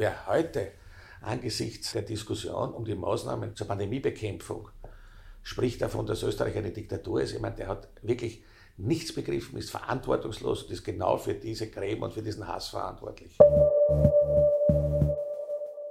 [0.00, 0.72] wer heute
[1.20, 4.70] angesichts der Diskussion um die Maßnahmen zur Pandemiebekämpfung
[5.42, 8.42] spricht davon, dass Österreich eine Diktatur ist, ich meine, der hat wirklich
[8.78, 13.36] nichts begriffen, ist verantwortungslos und ist genau für diese Gräben und für diesen Hass verantwortlich.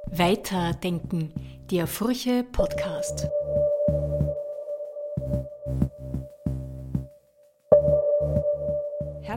[0.08, 1.32] Weiterdenken,
[1.70, 3.28] der Furche Podcast.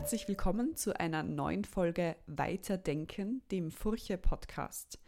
[0.03, 4.99] Herzlich willkommen zu einer neuen Folge Weiterdenken, dem Furche Podcast.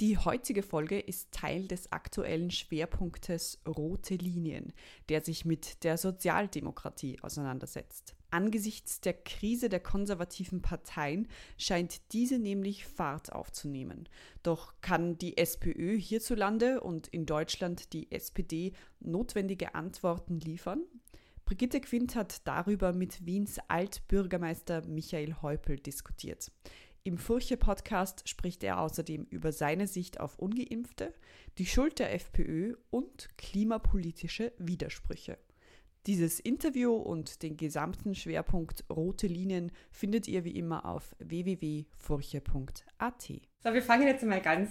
[0.00, 4.72] Die heutige Folge ist Teil des aktuellen Schwerpunktes Rote Linien,
[5.10, 8.14] der sich mit der Sozialdemokratie auseinandersetzt.
[8.30, 11.28] Angesichts der Krise der konservativen Parteien
[11.58, 14.08] scheint diese nämlich Fahrt aufzunehmen.
[14.42, 20.82] Doch kann die SPÖ hierzulande und in Deutschland die SPD notwendige Antworten liefern?
[21.50, 26.52] Brigitte Quint hat darüber mit Wiens Altbürgermeister Michael Häupl diskutiert.
[27.02, 31.12] Im Furche-Podcast spricht er außerdem über seine Sicht auf Ungeimpfte,
[31.58, 35.38] die Schuld der FPÖ und klimapolitische Widersprüche.
[36.06, 43.28] Dieses Interview und den gesamten Schwerpunkt Rote Linien findet ihr wie immer auf www.furche.at.
[43.58, 44.70] So, wir fangen jetzt mal ganz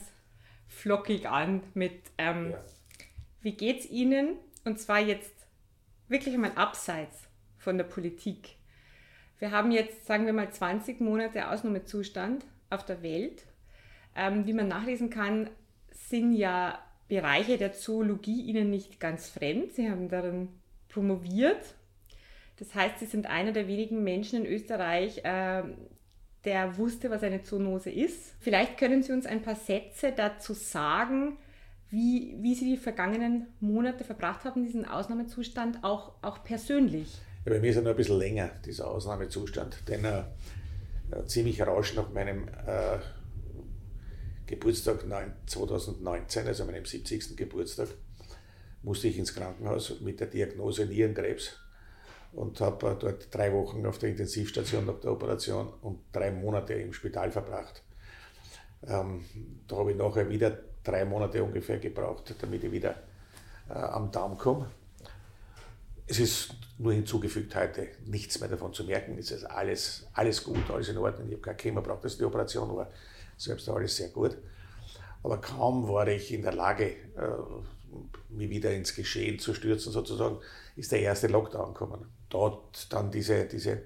[0.65, 2.63] flockig an mit, ähm, ja.
[3.41, 4.37] wie geht's Ihnen?
[4.63, 5.38] Und zwar jetzt
[6.09, 8.55] wirklich einmal abseits von der Politik.
[9.39, 13.43] Wir haben jetzt, sagen wir mal, 20 Monate Ausnahmezustand auf der Welt.
[14.15, 15.49] Ähm, wie man nachlesen kann,
[15.91, 19.73] sind ja Bereiche der Zoologie Ihnen nicht ganz fremd.
[19.73, 20.49] Sie haben darin
[20.89, 21.75] promoviert.
[22.57, 25.63] Das heißt, Sie sind einer der wenigen Menschen in Österreich, äh,
[26.45, 28.35] der wusste, was eine Zoonose ist.
[28.39, 31.37] Vielleicht können Sie uns ein paar Sätze dazu sagen,
[31.91, 37.17] wie, wie Sie die vergangenen Monate verbracht haben, diesen Ausnahmezustand, auch, auch persönlich.
[37.45, 40.23] Ja, bei mir ist er noch ein bisschen länger, dieser Ausnahmezustand, denn äh,
[41.25, 42.99] ziemlich rasch nach meinem äh,
[44.45, 45.05] Geburtstag
[45.47, 47.35] 2019, also meinem 70.
[47.37, 47.87] Geburtstag,
[48.83, 51.57] musste ich ins Krankenhaus mit der Diagnose Nierenkrebs
[52.33, 56.73] und habe äh, dort drei Wochen auf der Intensivstation nach der Operation und drei Monate
[56.73, 57.83] im Spital verbracht.
[58.87, 59.25] Ähm,
[59.67, 62.95] da habe ich nachher wieder drei Monate ungefähr gebraucht, damit ich wieder
[63.69, 64.69] äh, am Darm komme.
[66.07, 69.17] Es ist nur hinzugefügt heute nichts mehr davon zu merken.
[69.17, 71.27] Es ist alles, alles gut, alles in Ordnung.
[71.27, 72.89] Ich habe kein Chemo braucht, dass die Operation war.
[73.37, 74.37] Selbst alles sehr gut.
[75.21, 76.95] Aber kaum war ich in der Lage, äh,
[78.29, 80.37] mich wieder ins Geschehen zu stürzen, sozusagen,
[80.75, 82.05] ist der erste Lockdown gekommen.
[82.29, 83.81] Dort dann diese, diese,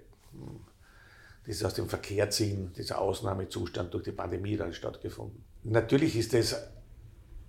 [1.48, 5.44] dieses aus dem Verkehr ziehen, dieser Ausnahmezustand durch die Pandemie dann stattgefunden.
[5.64, 6.56] Natürlich ist es,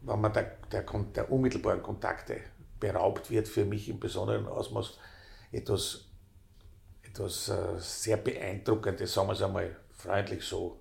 [0.06, 2.40] wenn man der, der, der unmittelbaren Kontakte
[2.78, 4.98] beraubt wird, für mich im besonderen Ausmaß
[5.52, 6.06] etwas,
[7.02, 10.80] etwas äh, sehr beeindruckendes, sagen wir es einmal freundlich so.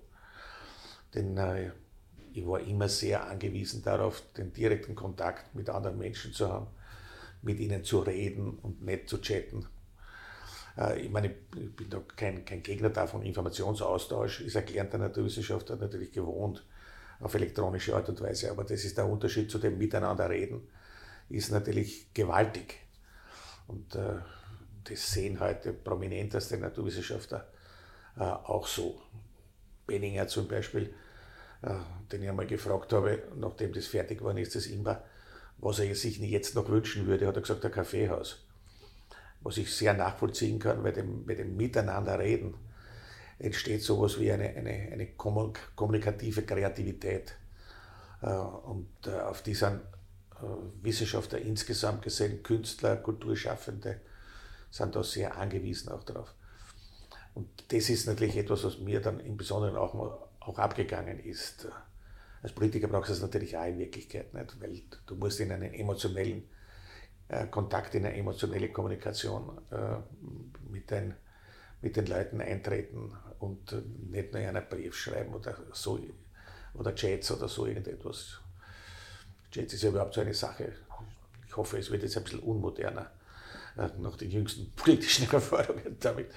[1.14, 1.70] Denn äh,
[2.32, 6.66] ich war immer sehr angewiesen darauf, den direkten Kontakt mit anderen Menschen zu haben,
[7.42, 9.66] mit ihnen zu reden und nicht zu chatten.
[10.76, 13.22] Äh, ich meine, ich bin da kein, kein Gegner davon.
[13.22, 16.66] Informationsaustausch ist ein gelernter Naturwissenschaftler natürlich gewohnt
[17.20, 20.62] auf elektronische Art und Weise, aber das ist der Unterschied zu dem Miteinanderreden
[21.28, 22.80] ist natürlich gewaltig.
[23.66, 24.16] Und äh,
[24.84, 27.48] das sehen heute prominenteste Naturwissenschaftler
[28.16, 29.00] äh, auch so.
[29.86, 30.94] Benninger zum Beispiel,
[31.62, 31.74] äh,
[32.10, 35.02] den ich einmal gefragt habe, nachdem das fertig war, ist das immer,
[35.58, 38.46] was er sich jetzt noch wünschen würde, hat er gesagt, ein Kaffeehaus.
[39.40, 42.54] Was ich sehr nachvollziehen kann, bei dem, bei dem Miteinanderreden
[43.38, 45.08] entsteht sowas wie eine, eine, eine
[45.76, 47.34] kommunikative Kreativität.
[48.24, 50.46] Äh, und äh, auf diesen äh,
[50.82, 54.00] Wissenschaftler insgesamt gesehen, Künstler, Kulturschaffende,
[54.70, 56.34] sind da sehr angewiesen auch darauf.
[57.34, 59.94] Und das ist natürlich etwas, was mir dann im Besonderen auch,
[60.40, 61.68] auch abgegangen ist.
[62.42, 65.72] Als Politiker brauchst du es natürlich auch in Wirklichkeit nicht, weil du musst in einen
[65.72, 66.44] emotionellen
[67.50, 69.58] Kontakt, in eine emotionelle Kommunikation
[70.70, 71.14] mit, den,
[71.84, 73.72] mit den Leuten eintreten und
[74.10, 76.00] nicht nur in einen Brief schreiben oder so
[76.72, 78.40] oder Chats oder so irgendetwas.
[79.52, 80.72] Jets ist ja überhaupt so eine Sache.
[81.46, 83.10] Ich hoffe, es wird jetzt ein bisschen unmoderner
[83.76, 86.30] äh, nach den jüngsten politischen Erfahrungen damit,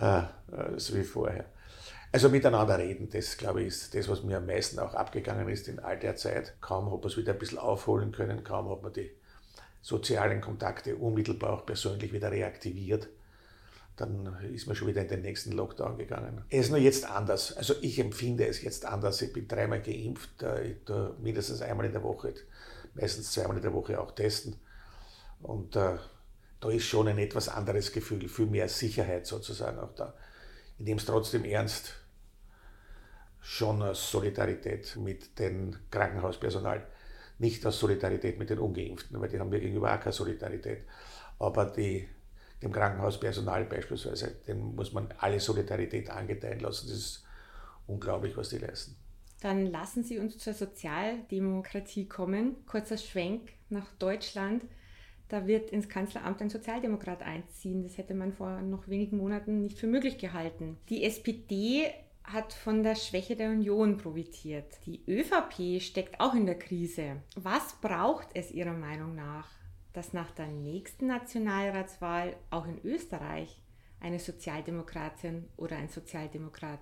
[0.00, 0.22] äh,
[0.76, 1.46] so wie vorher.
[2.12, 5.68] Also miteinander reden, das glaube ich ist das, was mir am meisten auch abgegangen ist
[5.68, 6.60] in all der Zeit.
[6.60, 9.12] Kaum hat man es wieder ein bisschen aufholen können, kaum hat man die
[9.82, 13.08] sozialen Kontakte unmittelbar auch persönlich wieder reaktiviert
[13.96, 16.42] dann ist man schon wieder in den nächsten Lockdown gegangen.
[16.48, 17.56] Es ist nur jetzt anders.
[17.56, 19.20] Also ich empfinde es jetzt anders.
[19.20, 22.34] Ich bin dreimal geimpft, ich tue mindestens einmal in der Woche,
[22.94, 24.56] meistens zweimal in der Woche auch testen.
[25.42, 25.96] Und äh,
[26.60, 30.14] da ist schon ein etwas anderes Gefühl, viel mehr Sicherheit sozusagen auch da.
[30.78, 31.94] Ich nehme es trotzdem ernst.
[33.40, 36.86] schon aus Solidarität mit dem Krankenhauspersonal,
[37.38, 40.84] nicht aus Solidarität mit den Ungeimpften, weil die haben wir gegenüber auch keine Solidarität.
[41.38, 42.06] Aber die,
[42.62, 46.88] dem Krankenhauspersonal beispielsweise, dem muss man alle Solidarität angedeihen lassen.
[46.88, 47.24] Das ist
[47.86, 48.96] unglaublich, was die leisten.
[49.40, 52.66] Dann lassen Sie uns zur Sozialdemokratie kommen.
[52.66, 54.64] Kurzer Schwenk nach Deutschland.
[55.28, 57.82] Da wird ins Kanzleramt ein Sozialdemokrat einziehen.
[57.82, 60.76] Das hätte man vor noch wenigen Monaten nicht für möglich gehalten.
[60.88, 61.90] Die SPD
[62.24, 64.66] hat von der Schwäche der Union profitiert.
[64.86, 67.22] Die ÖVP steckt auch in der Krise.
[67.36, 69.48] Was braucht es Ihrer Meinung nach,
[69.92, 73.60] dass nach der nächsten Nationalratswahl auch in Österreich
[74.00, 76.80] eine Sozialdemokratin oder ein Sozialdemokrat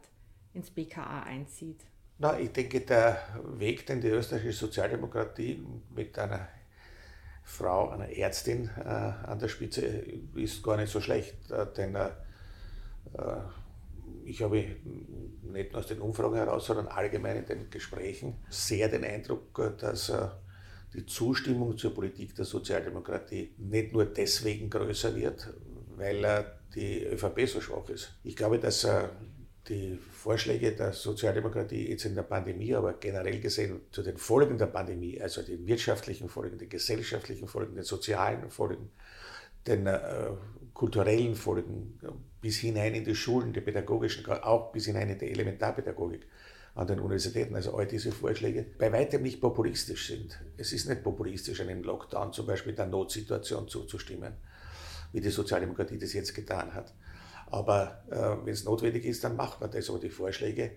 [0.53, 1.85] ins BKA einzieht?
[2.19, 3.19] Na, ich denke, der
[3.59, 5.65] Weg, den die österreichische Sozialdemokratie
[5.95, 6.49] mit einer
[7.45, 9.87] Frau, einer Ärztin äh, an der Spitze
[10.35, 12.11] ist gar nicht so schlecht, äh, denn äh,
[14.25, 14.77] ich habe
[15.43, 20.11] nicht nur aus den Umfragen heraus, sondern allgemein in den Gesprächen sehr den Eindruck, dass
[20.11, 20.29] äh,
[20.95, 25.53] die Zustimmung zur Politik der Sozialdemokratie nicht nur deswegen größer wird,
[25.97, 28.15] weil die ÖVP so schwach ist.
[28.25, 28.87] Ich glaube, dass
[29.69, 34.67] die Vorschläge der Sozialdemokratie jetzt in der Pandemie, aber generell gesehen zu den Folgen der
[34.67, 38.91] Pandemie, also den wirtschaftlichen Folgen, den gesellschaftlichen Folgen, den sozialen Folgen,
[39.67, 40.31] den äh,
[40.73, 41.99] kulturellen Folgen,
[42.41, 46.27] bis hinein in die Schulen, die pädagogischen, auch bis hinein in die Elementarpädagogik
[46.79, 50.39] an den Universitäten, also all diese Vorschläge, bei weitem nicht populistisch sind.
[50.57, 54.35] Es ist nicht populistisch, einem Lockdown zum Beispiel der Notsituation zuzustimmen,
[55.13, 56.95] wie die Sozialdemokratie das jetzt getan hat.
[57.47, 59.91] Aber äh, wenn es notwendig ist, dann macht man das.
[59.91, 60.71] Aber die Vorschläge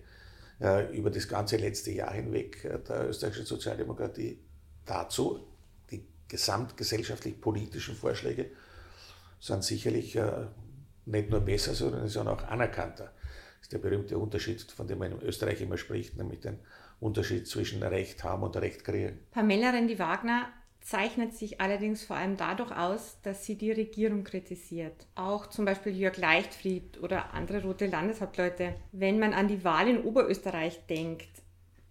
[0.60, 4.40] äh, über das ganze letzte Jahr hinweg äh, der österreichischen Sozialdemokratie
[4.84, 5.46] dazu,
[5.92, 8.46] die gesamtgesellschaftlich politischen Vorschläge,
[9.38, 10.46] sind sicherlich äh,
[11.04, 13.12] nicht nur besser, sondern sind auch anerkannter.
[13.62, 16.58] Ist der berühmte Unterschied, von dem man in Österreich immer spricht, nämlich den
[17.00, 19.20] Unterschied zwischen Recht haben und Recht kriegen.
[19.30, 20.48] Pamela Rendi-Wagner
[20.80, 25.06] zeichnet sich allerdings vor allem dadurch aus, dass sie die Regierung kritisiert.
[25.14, 28.74] Auch zum Beispiel Jörg Leichtfried oder andere rote Landeshauptleute.
[28.90, 31.30] Wenn man an die Wahl in Oberösterreich denkt,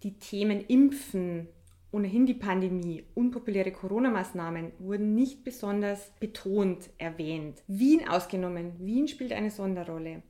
[0.02, 1.48] die Themen Impfen,
[1.90, 7.62] ohnehin die Pandemie, unpopuläre Corona-Maßnahmen wurden nicht besonders betont erwähnt.
[7.66, 8.72] Wien ausgenommen.
[8.78, 10.22] Wien spielt eine Sonderrolle.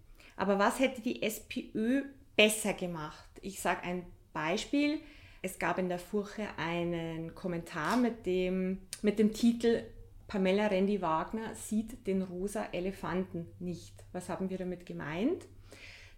[0.42, 2.02] Aber was hätte die SPÖ
[2.34, 3.30] besser gemacht?
[3.42, 4.98] Ich sage ein Beispiel.
[5.40, 9.84] Es gab in der Furche einen Kommentar mit dem, mit dem Titel
[10.26, 13.94] Pamela Rendi Wagner sieht den rosa Elefanten nicht.
[14.10, 15.46] Was haben wir damit gemeint?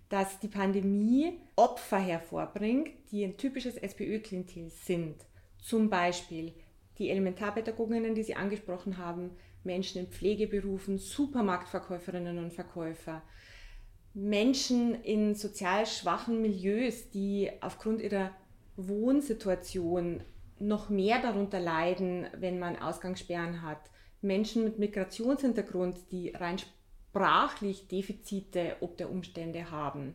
[0.08, 5.16] Dass die Pandemie Opfer hervorbringt, die ein typisches SPÖ-Klientel sind.
[5.58, 6.54] Zum Beispiel
[6.96, 9.32] die Elementarpädagoginnen, die Sie angesprochen haben,
[9.64, 13.20] Menschen in Pflegeberufen, Supermarktverkäuferinnen und Verkäufer,
[14.14, 18.30] Menschen in sozial schwachen Milieus, die aufgrund ihrer
[18.76, 20.22] Wohnsituation
[20.60, 23.90] noch mehr darunter leiden, wenn man Ausgangssperren hat.
[24.22, 30.14] Menschen mit Migrationshintergrund, die rein sprachlich Defizite ob der Umstände haben.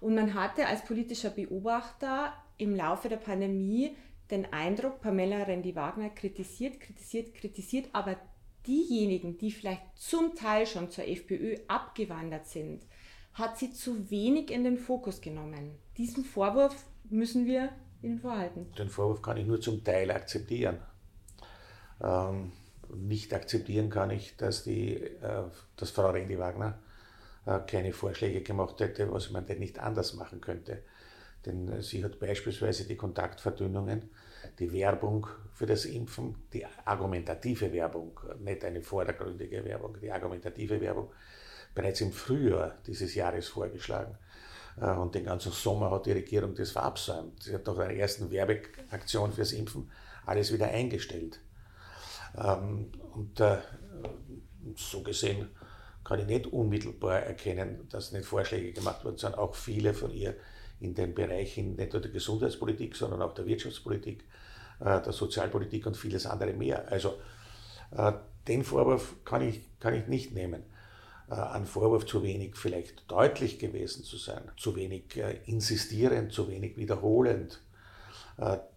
[0.00, 3.96] Und man hatte als politischer Beobachter im Laufe der Pandemie
[4.30, 8.16] den Eindruck, Pamela Rendi-Wagner kritisiert, kritisiert, kritisiert, aber
[8.66, 12.82] diejenigen, die vielleicht zum Teil schon zur FPÖ abgewandert sind,
[13.40, 15.78] hat sie zu wenig in den Fokus genommen.
[15.96, 16.74] Diesen Vorwurf
[17.08, 17.70] müssen wir
[18.02, 18.72] ihnen vorhalten.
[18.78, 20.78] Den Vorwurf kann ich nur zum Teil akzeptieren.
[22.02, 22.52] Ähm,
[22.94, 25.44] nicht akzeptieren kann ich, dass, die, äh,
[25.76, 26.78] dass Frau Rendi-Wagner
[27.46, 30.82] äh, keine Vorschläge gemacht hätte, was man denn nicht anders machen könnte.
[31.46, 34.10] Denn sie hat beispielsweise die Kontaktverdünnungen,
[34.58, 41.10] die Werbung für das Impfen, die argumentative Werbung, nicht eine vordergründige Werbung, die argumentative Werbung
[41.74, 44.16] bereits im Frühjahr dieses Jahres vorgeschlagen.
[44.80, 47.42] Äh, und den ganzen Sommer hat die Regierung das verabsäumt.
[47.42, 49.90] Sie hat nach der ersten Werbeaktion fürs Impfen
[50.26, 51.40] alles wieder eingestellt.
[52.36, 53.58] Ähm, und äh,
[54.76, 55.48] so gesehen
[56.04, 60.34] kann ich nicht unmittelbar erkennen, dass nicht Vorschläge gemacht wurden, sondern auch viele von ihr
[60.80, 64.24] in den Bereichen nicht nur der Gesundheitspolitik, sondern auch der Wirtschaftspolitik,
[64.80, 66.90] äh, der Sozialpolitik und vieles andere mehr.
[66.90, 67.18] Also
[68.46, 70.62] den Vorwurf kann ich, kann ich nicht nehmen.
[71.30, 76.76] Äh, ein Vorwurf zu wenig vielleicht deutlich gewesen zu sein, zu wenig insistierend, zu wenig
[76.76, 77.62] wiederholend.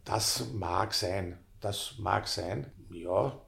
[0.04, 3.40] Das mag sein, das mag sein, ja.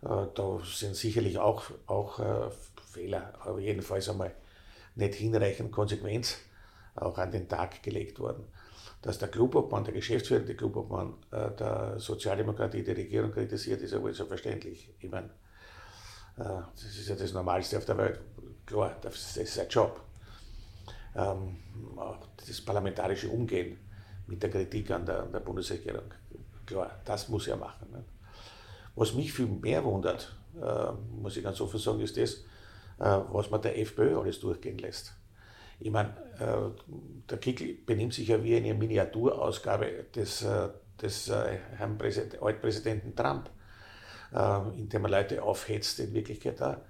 [0.00, 2.52] Da sind sicherlich auch, auch
[2.92, 4.36] Fehler, aber jedenfalls einmal
[4.94, 6.38] nicht hinreichend Konsequenz
[6.96, 8.44] auch an den Tag gelegt worden.
[9.02, 14.14] Dass der Klubobmann, der geschäftsführende Klubobmann äh, der Sozialdemokratie die Regierung kritisiert, ist ja wohl
[14.14, 14.92] so verständlich.
[14.98, 15.45] Ich meine, äh,
[16.36, 18.20] das ist ja das Normalste auf der Welt.
[18.66, 20.00] Klar, das ist sein Job.
[21.16, 21.56] ähm,
[22.36, 23.78] das parlamentarische Umgehen
[24.26, 26.12] mit der Kritik an der, an der Bundesregierung.
[26.64, 27.90] Klar, das muss er machen.
[27.90, 28.04] Ne?
[28.94, 32.34] Was mich viel mehr wundert, äh, muss ich ganz offen sagen, ist das,
[32.98, 35.14] äh, was man der FPÖ alles durchgehen lässt.
[35.78, 40.68] Ich meine, äh, der Kickl benimmt sich ja wie eine Miniaturausgabe des, äh,
[41.00, 43.50] des äh, Herrn Präsident, Altpräsidenten Trump,
[44.34, 46.82] äh, indem er Leute aufhetzt, in Wirklichkeit da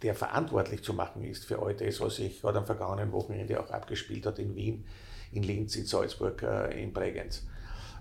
[0.00, 3.68] der verantwortlich zu machen ist für all das, was sich gerade am vergangenen Wochenende auch
[3.68, 4.86] abgespielt hat in Wien,
[5.32, 6.40] in Linz, in Salzburg,
[6.72, 7.44] in Bregenz.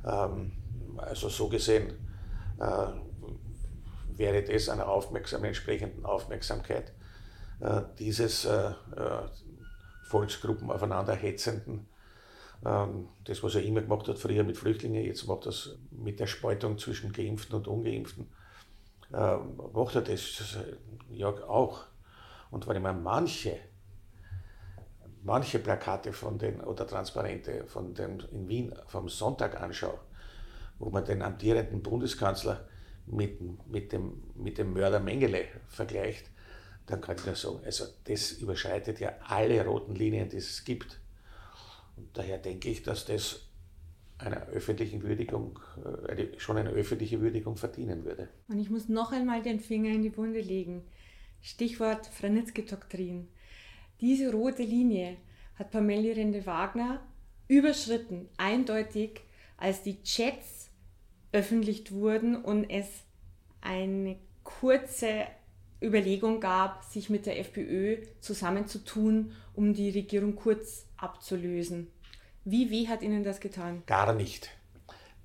[0.05, 0.51] Ähm,
[0.95, 1.91] also so gesehen
[4.15, 6.93] wäre das einer aufmerksamen, entsprechenden Aufmerksamkeit
[7.59, 8.73] äh, dieses äh, äh,
[10.03, 11.87] Volksgruppen aufeinander hetzenden,
[12.63, 16.27] das, was er immer gemacht hat, früher mit Flüchtlingen, jetzt macht er das mit der
[16.27, 18.27] Spaltung zwischen Geimpften und Ungeimpften,
[19.11, 20.57] macht er das
[21.11, 21.85] ja auch.
[22.51, 23.57] Und wenn ich mir manche,
[25.23, 29.99] manche Plakate von den, oder Transparente von den in Wien vom Sonntag anschaue,
[30.79, 32.67] wo man den amtierenden Bundeskanzler
[33.07, 36.29] mit, mit, dem, mit dem Mörder Mengele vergleicht,
[36.85, 40.99] dann kann ich nur sagen, also das überschreitet ja alle roten Linien, die es gibt.
[41.95, 43.49] Und daher denke ich, dass das
[44.17, 45.59] einer öffentlichen Würdigung,
[46.07, 48.29] äh, schon eine öffentliche Würdigung verdienen würde.
[48.47, 50.83] Und ich muss noch einmal den Finger in die Wunde legen.
[51.41, 53.27] Stichwort Franitzky-Doktrin.
[53.99, 55.17] Diese rote Linie
[55.55, 57.01] hat Pamela Rende-Wagner
[57.47, 59.21] überschritten, eindeutig,
[59.57, 60.69] als die Chats
[61.31, 62.87] öffentlich wurden und es
[63.61, 65.25] eine kurze
[65.83, 71.91] Überlegung gab, sich mit der FPÖ zusammenzutun, um die Regierung Kurz abzulösen.
[72.45, 73.83] Wie weh hat Ihnen das getan?
[73.85, 74.49] Gar nicht,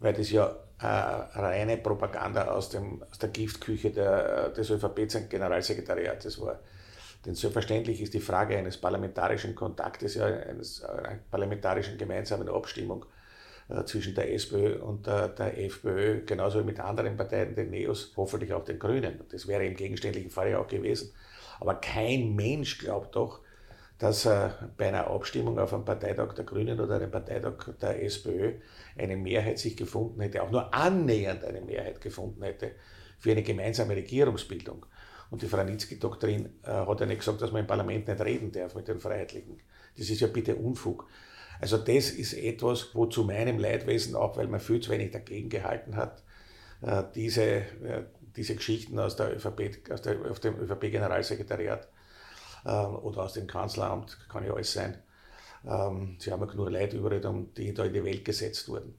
[0.00, 6.60] weil das ja äh, reine Propaganda aus, dem, aus der Giftküche der, des ÖVP-Generalsekretariats war.
[7.26, 13.04] Denn selbstverständlich ist die Frage eines parlamentarischen Kontaktes, ja, eines, einer parlamentarischen gemeinsamen Abstimmung
[13.84, 18.52] zwischen der SPÖ und der, der FPÖ, genauso wie mit anderen Parteien, den Neos, hoffentlich
[18.52, 19.20] auch den Grünen.
[19.30, 21.12] Das wäre im gegenständlichen Fall ja auch gewesen.
[21.60, 23.40] Aber kein Mensch glaubt doch,
[23.98, 28.54] dass äh, bei einer Abstimmung auf einem Parteitag der Grünen oder einem Parteitag der SPÖ
[28.96, 32.72] eine Mehrheit sich gefunden hätte, auch nur annähernd eine Mehrheit gefunden hätte
[33.18, 34.86] für eine gemeinsame Regierungsbildung.
[35.30, 38.74] Und die Franitzky-Doktrin äh, hat ja nicht gesagt, dass man im Parlament nicht reden darf
[38.74, 39.60] mit den Freiheitlichen.
[39.96, 41.06] Das ist ja bitte Unfug.
[41.60, 45.48] Also das ist etwas, wo zu meinem Leidwesen, auch weil man viel zu wenig dagegen
[45.48, 46.22] gehalten hat,
[46.82, 48.04] äh, diese, äh,
[48.36, 51.88] diese Geschichten aus, der ÖVP, aus, der, aus dem ÖVP-Generalsekretariat
[52.64, 54.98] ähm, oder aus dem Kanzleramt, kann ja alles sein,
[55.66, 57.20] ähm, sie haben ja genug Leute überall,
[57.56, 58.94] die da in die Welt gesetzt wurden.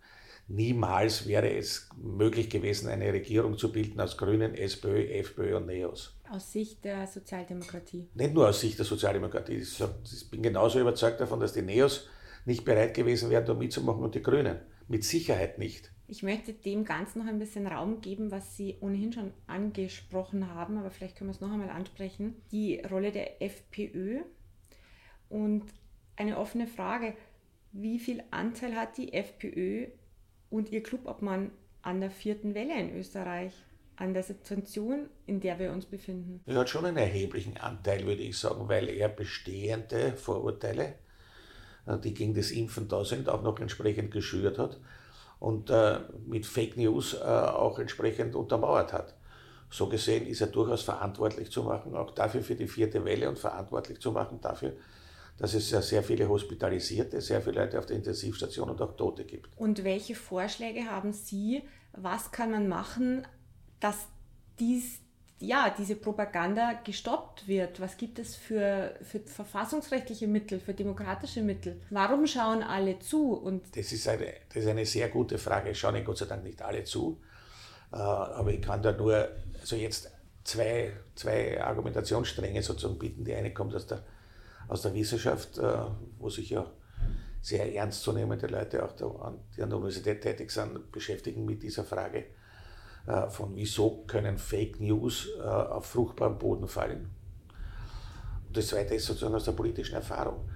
[0.51, 6.16] Niemals wäre es möglich gewesen, eine Regierung zu bilden aus Grünen, SPÖ, FPÖ und NEOS.
[6.32, 8.10] Aus Sicht der Sozialdemokratie?
[8.16, 9.58] Nicht nur aus Sicht der Sozialdemokratie.
[9.58, 12.08] Ich bin genauso überzeugt davon, dass die NEOS
[12.50, 14.60] nicht bereit gewesen wären, da mitzumachen und die Grünen.
[14.88, 15.91] Mit Sicherheit nicht.
[16.08, 20.77] Ich möchte dem Ganzen noch ein bisschen Raum geben, was Sie ohnehin schon angesprochen haben,
[20.77, 22.41] aber vielleicht können wir es noch einmal ansprechen.
[22.51, 24.22] Die Rolle der FPÖ
[25.29, 25.65] und
[26.15, 27.13] eine offene Frage.
[27.72, 29.86] Wie viel Anteil hat die FPÖ
[30.50, 31.51] und ihr Clubobmann
[31.84, 33.53] an der vierten Welle in Österreich?
[34.00, 36.41] an der Situation, in der wir uns befinden?
[36.46, 40.96] Er hat schon einen erheblichen Anteil, würde ich sagen, weil er bestehende Vorurteile
[41.98, 44.79] die gegen das Impfen da sind, auch noch entsprechend geschürt hat
[45.39, 49.15] und äh, mit Fake News äh, auch entsprechend untermauert hat.
[49.72, 53.38] So gesehen ist er durchaus verantwortlich zu machen, auch dafür für die vierte Welle und
[53.38, 54.74] verantwortlich zu machen dafür,
[55.38, 59.24] dass es ja sehr viele Hospitalisierte, sehr viele Leute auf der Intensivstation und auch Tote
[59.24, 59.58] gibt.
[59.58, 61.63] Und welche Vorschläge haben Sie?
[61.93, 63.25] Was kann man machen,
[63.79, 64.08] dass
[64.60, 65.00] dies,
[65.39, 67.79] ja, diese Propaganda gestoppt wird?
[67.79, 71.81] Was gibt es für, für verfassungsrechtliche Mittel, für demokratische Mittel?
[71.89, 73.34] Warum schauen alle zu?
[73.34, 75.74] Und das, ist eine, das ist eine sehr gute Frage.
[75.74, 77.22] Schauen Gott sei Dank nicht alle zu.
[77.93, 79.29] Äh, aber ich kann da nur
[79.60, 80.12] also jetzt
[80.43, 83.24] zwei, zwei Argumentationsstränge sozusagen bieten.
[83.24, 84.03] Die eine kommt aus der,
[84.67, 85.77] aus der Wissenschaft, äh,
[86.17, 86.69] wo sich ja
[87.41, 92.25] sehr ernstzunehmende Leute, auch die an der Universität tätig sind, beschäftigen mit dieser Frage
[93.29, 97.10] von wieso können Fake News äh, auf fruchtbaren Boden fallen.
[98.48, 100.50] Und das zweite ist sozusagen aus der politischen Erfahrung.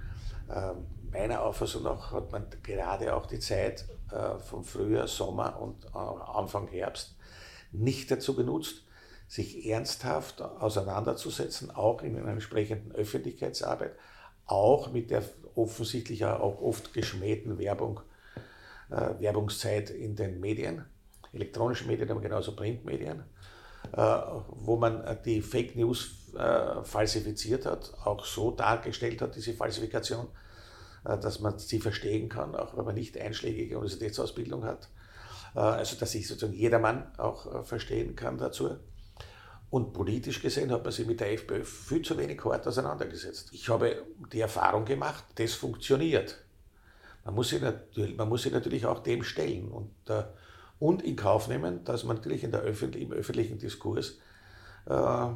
[0.52, 5.94] Ähm, meiner Auffassung nach hat man gerade auch die Zeit äh, vom Frühjahr, Sommer und
[5.94, 7.16] Anfang Herbst
[7.72, 8.84] nicht dazu genutzt,
[9.26, 13.96] sich ernsthaft auseinanderzusetzen, auch in einer entsprechenden Öffentlichkeitsarbeit,
[14.46, 15.22] auch mit der
[15.54, 18.00] offensichtlich auch oft geschmähten Werbung,
[18.90, 20.84] äh, Werbungszeit in den Medien
[21.34, 23.24] elektronischen Medien, aber genauso Printmedien,
[23.92, 30.28] äh, wo man die Fake News äh, falsifiziert hat, auch so dargestellt hat, diese Falsifikation,
[31.04, 34.88] äh, dass man sie verstehen kann, auch wenn man nicht einschlägige Universitätsausbildung hat.
[35.56, 38.76] Also dass sich sozusagen jedermann auch verstehen kann dazu.
[39.70, 43.50] Und politisch gesehen hat man sich mit der FPÖ viel zu wenig hart auseinandergesetzt.
[43.52, 46.44] Ich habe die Erfahrung gemacht, das funktioniert.
[47.24, 49.90] Man muss sich natürlich, man muss sich natürlich auch dem stellen und,
[50.78, 54.18] und in Kauf nehmen, dass man natürlich in der Öffentlich im öffentlichen Diskurs
[54.86, 55.26] äh,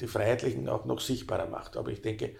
[0.00, 1.76] die Freiheitlichen auch noch sichtbarer macht.
[1.76, 2.36] Aber ich denke,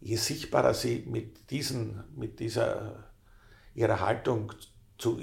[0.00, 3.08] je sichtbarer sie mit, diesen, mit dieser
[3.74, 4.52] ihrer Haltung
[4.98, 5.20] zu,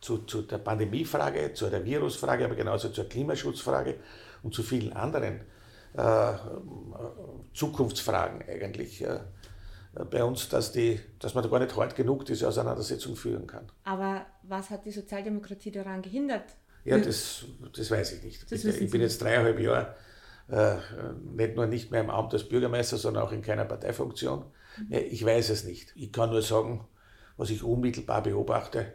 [0.00, 3.96] zu, zu der Pandemiefrage, zu der Virusfrage, aber genauso zur Klimaschutzfrage
[4.42, 5.40] und zu vielen anderen
[5.94, 6.32] äh,
[7.52, 9.20] Zukunftsfragen eigentlich äh,
[10.10, 13.66] bei uns, dass, die, dass man da gar nicht hart genug diese Auseinandersetzung führen kann.
[13.84, 16.44] Aber was hat die Sozialdemokratie daran gehindert?
[16.84, 18.52] Ja, das, das weiß ich nicht.
[18.52, 19.94] Ich, ich, bin jetzt dreieinhalb Jahre
[20.48, 20.76] äh,
[21.34, 24.44] nicht nur nicht mehr im Amt als Bürgermeister, sondern auch in keiner Parteifunktion.
[24.78, 24.92] Mhm.
[24.92, 25.92] Ich weiß es nicht.
[25.96, 26.86] Ich kann nur sagen,
[27.36, 28.92] was ich unmittelbar beobachte,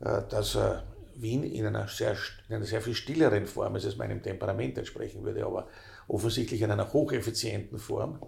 [0.00, 0.78] äh, dass äh,
[1.16, 2.16] Wien in einer, sehr,
[2.48, 5.68] in einer sehr viel stilleren Form, als es meinem Temperament entsprechen würde, aber
[6.08, 8.20] offensichtlich in einer hocheffizienten Form,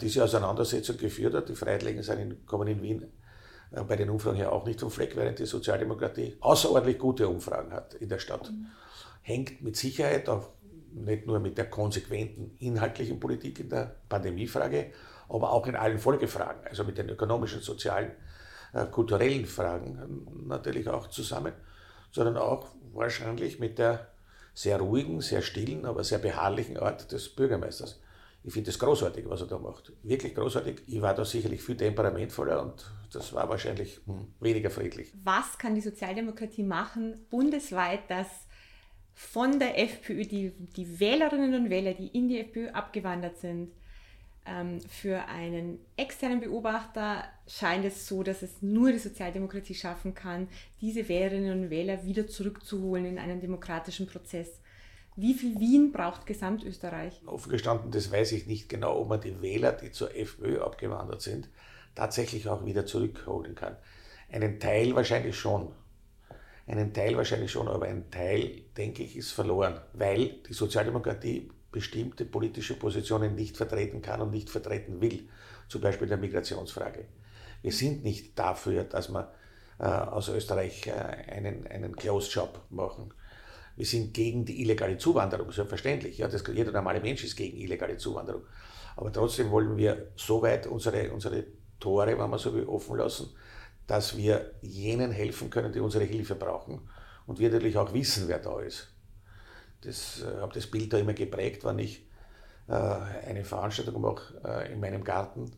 [0.00, 1.48] diese Auseinandersetzung geführt hat.
[1.48, 3.06] Die Freiheitlichen in, kommen in Wien
[3.70, 7.94] bei den Umfragen ja auch nicht vom Fleck, während die Sozialdemokratie außerordentlich gute Umfragen hat
[7.94, 8.50] in der Stadt.
[8.50, 8.66] Mhm.
[9.22, 10.50] Hängt mit Sicherheit auch
[10.92, 14.92] nicht nur mit der konsequenten inhaltlichen Politik in der Pandemiefrage,
[15.28, 18.12] aber auch in allen Folgefragen, also mit den ökonomischen, sozialen
[18.72, 21.52] äh, kulturellen Fragen natürlich auch zusammen,
[22.12, 24.08] sondern auch wahrscheinlich mit der
[24.54, 28.00] sehr ruhigen, sehr stillen, aber sehr beharrlichen Art des Bürgermeisters.
[28.46, 29.92] Ich finde es großartig, was er da macht.
[30.04, 30.82] Wirklich großartig.
[30.86, 35.12] Ich war da sicherlich viel temperamentvoller und das war wahrscheinlich hm, weniger friedlich.
[35.24, 38.28] Was kann die Sozialdemokratie machen, bundesweit, dass
[39.14, 43.72] von der FPÖ, die, die Wählerinnen und Wähler, die in die FPÖ abgewandert sind,
[44.46, 50.46] ähm, für einen externen Beobachter scheint es so, dass es nur die Sozialdemokratie schaffen kann,
[50.80, 54.60] diese Wählerinnen und Wähler wieder zurückzuholen in einen demokratischen Prozess.
[55.18, 57.22] Wie viel Wien braucht Gesamtösterreich?
[57.24, 61.22] Offen gestanden, das weiß ich nicht genau, ob man die Wähler, die zur FPÖ abgewandert
[61.22, 61.48] sind,
[61.94, 63.76] tatsächlich auch wieder zurückholen kann.
[64.30, 65.72] Einen Teil wahrscheinlich schon.
[66.66, 72.26] Einen Teil wahrscheinlich schon, aber ein Teil, denke ich, ist verloren, weil die Sozialdemokratie bestimmte
[72.26, 75.28] politische Positionen nicht vertreten kann und nicht vertreten will,
[75.68, 77.06] zum Beispiel der Migrationsfrage.
[77.62, 79.32] Wir sind nicht dafür, dass wir
[79.78, 83.14] äh, aus Österreich äh, einen, einen Closed Job machen.
[83.76, 86.18] Wir sind gegen die illegale Zuwanderung, selbstverständlich.
[86.18, 88.42] Ja, das, jeder normale Mensch ist gegen illegale Zuwanderung.
[88.96, 91.44] Aber trotzdem wollen wir so weit unsere, unsere
[91.78, 93.28] Tore, wenn wir so will, offen lassen,
[93.86, 96.88] dass wir jenen helfen können, die unsere Hilfe brauchen.
[97.26, 98.96] Und wir natürlich auch wissen, wer da ist
[99.86, 102.06] das, äh, habe das Bild da immer geprägt, wenn ich
[102.68, 105.52] äh, eine Veranstaltung mache äh, in meinem Garten,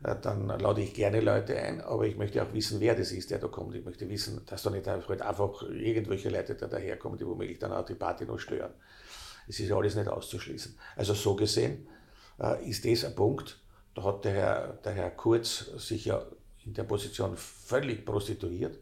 [0.00, 3.38] dann lade ich gerne Leute ein, aber ich möchte auch wissen, wer das ist, der
[3.38, 3.74] da kommt.
[3.74, 7.72] Ich möchte wissen, dass da nicht halt einfach irgendwelche Leute da daherkommen, die womöglich dann
[7.72, 8.74] auch die Party noch stören.
[9.48, 10.76] Es ist alles nicht auszuschließen.
[10.96, 11.88] Also so gesehen
[12.38, 13.58] äh, ist das ein Punkt,
[13.94, 16.22] da hat der Herr, der Herr Kurz sich ja
[16.64, 18.78] in der Position völlig prostituiert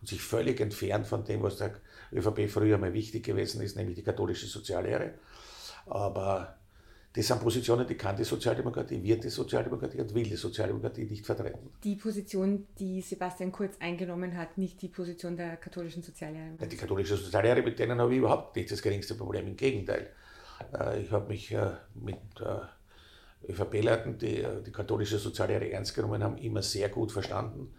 [0.00, 1.76] und sich völlig entfernt von dem, was der
[2.12, 5.14] ÖVP früher mal wichtig gewesen ist, nämlich die katholische Soziallehre.
[5.86, 6.57] Aber
[7.18, 11.26] das sind Positionen, die kann die Sozialdemokratie, wird die Sozialdemokratie und will die Sozialdemokratie nicht
[11.26, 11.70] vertreten.
[11.82, 16.50] Die Position, die Sebastian Kurz eingenommen hat, nicht die Position der katholischen Soziallehre?
[16.60, 19.48] Ja, die katholische Soziallehre, mit denen habe ich überhaupt nicht das geringste Problem.
[19.48, 20.10] Im Gegenteil.
[20.72, 26.38] Äh, ich habe mich äh, mit äh, ÖVP-Leuten, die die katholische Soziallehre ernst genommen haben,
[26.38, 27.74] immer sehr gut verstanden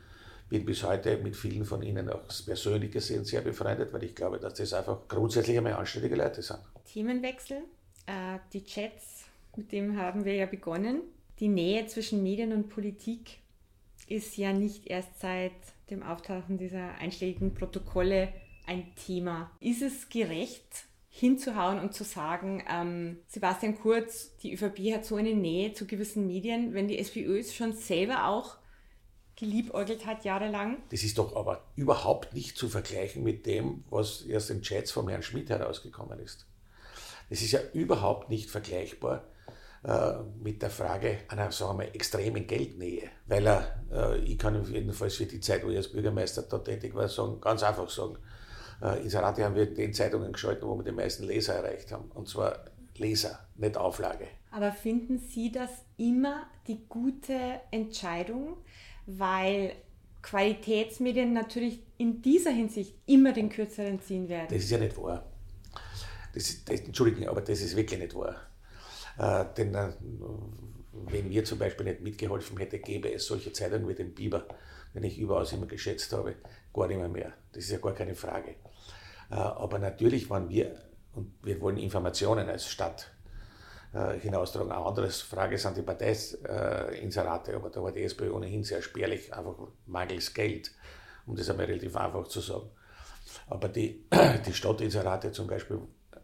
[0.49, 4.39] bin bis heute mit vielen von ihnen auch persönlich gesehen sehr befreundet, weil ich glaube,
[4.39, 6.60] dass das einfach grundsätzlich einmal anständige Leute sind.
[6.91, 7.62] Themenwechsel.
[8.52, 9.19] Die Chats,
[9.56, 11.02] mit dem haben wir ja begonnen.
[11.40, 13.40] Die Nähe zwischen Medien und Politik
[14.08, 15.54] ist ja nicht erst seit
[15.90, 18.34] dem Auftauchen dieser einschlägigen Protokolle
[18.66, 19.52] ein Thema.
[19.60, 25.34] Ist es gerecht, hinzuhauen und zu sagen, ähm, Sebastian Kurz, die ÖVP hat so eine
[25.34, 28.58] Nähe zu gewissen Medien, wenn die SPÖ es schon selber auch
[29.36, 30.78] geliebäugelt hat jahrelang.
[30.90, 35.08] Das ist doch aber überhaupt nicht zu vergleichen mit dem, was erst in Chats vom
[35.08, 36.46] Herrn Schmidt herausgekommen ist.
[37.30, 39.24] Das ist ja überhaupt nicht vergleichbar
[40.42, 43.10] mit der Frage einer, sagen wir mal, extremen Geldnähe.
[43.28, 46.94] Weil er, äh, ich kann jedenfalls für die Zeit, wo ich als Bürgermeister da tätig
[46.94, 48.18] war, sagen, ganz einfach sagen,
[48.82, 52.12] äh, Inserate haben wir in den Zeitungen geschalten, wo wir die meisten Leser erreicht haben.
[52.13, 52.65] Und zwar
[52.98, 54.28] Leser, nicht Auflage.
[54.52, 58.58] Aber finden Sie das immer die gute Entscheidung?
[59.18, 59.74] weil
[60.22, 64.48] Qualitätsmedien natürlich in dieser Hinsicht immer den kürzeren ziehen werden.
[64.50, 65.26] Das ist ja nicht wahr.
[66.34, 68.36] Das ist, das, Entschuldigung, aber das ist wirklich nicht wahr.
[69.20, 69.92] Äh, denn äh,
[70.92, 74.46] wenn wir zum Beispiel nicht mitgeholfen hätten, gäbe es solche Zeitungen wie den Biber,
[74.96, 76.36] den ich überaus immer geschätzt habe,
[76.74, 77.34] gar nicht mehr mehr.
[77.52, 78.56] Das ist ja gar keine Frage.
[79.30, 80.76] Äh, aber natürlich waren wir,
[81.14, 83.12] und wir wollen Informationen als Stadt
[84.22, 84.72] hinaustragen.
[84.72, 89.56] Eine andere Frage sind die Parteiinserate, aber da war die SPÖ ohnehin sehr spärlich, einfach
[89.88, 90.72] mangels Geld,
[91.26, 92.70] um das einmal relativ einfach zu sagen.
[93.48, 94.06] Aber die,
[94.46, 95.80] die Stadtinserate zum Beispiel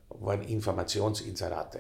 [0.10, 1.80] waren Informationsinserate.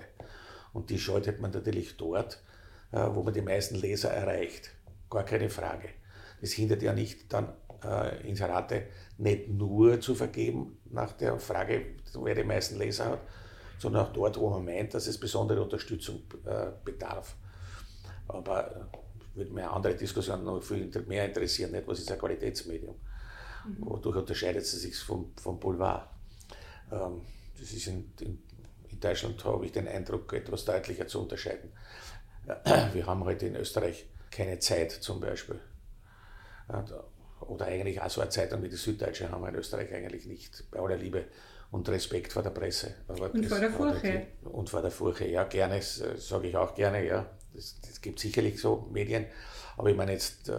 [0.75, 2.43] Und die schaltet man natürlich dort,
[2.91, 4.71] äh, wo man die meisten Leser erreicht.
[5.09, 5.87] Gar keine Frage.
[6.41, 12.35] Das hindert ja nicht, dann äh, Inserate nicht nur zu vergeben nach der Frage, wer
[12.35, 13.21] die meisten Leser hat,
[13.79, 17.37] sondern auch dort, wo man meint, dass es besondere Unterstützung äh, bedarf.
[18.27, 22.19] Aber äh, würde mir eine andere Diskussion noch viel mehr interessieren, nicht was ist ein
[22.19, 22.95] Qualitätsmedium.
[23.65, 23.77] Mhm.
[23.79, 26.09] Wodurch unterscheidet es sich vom, vom Boulevard?
[26.91, 27.21] Ähm,
[27.57, 28.43] das ist in, in,
[28.95, 31.71] in Deutschland, habe ich den Eindruck, etwas deutlicher zu unterscheiden.
[32.93, 35.59] Wir haben heute in Österreich keine Zeit zum Beispiel.
[37.41, 40.63] Oder eigentlich auch so eine Zeitung wie die Süddeutsche haben wir in Österreich eigentlich nicht.
[40.71, 41.25] Bei aller Liebe
[41.71, 42.95] und Respekt vor der Presse.
[43.07, 44.27] Aber und vor der Furche.
[44.43, 47.29] Und vor der Furche, ja, gerne, sage ich auch gerne, ja.
[47.53, 49.27] Es gibt sicherlich so Medien,
[49.77, 50.55] aber ich meine jetzt äh,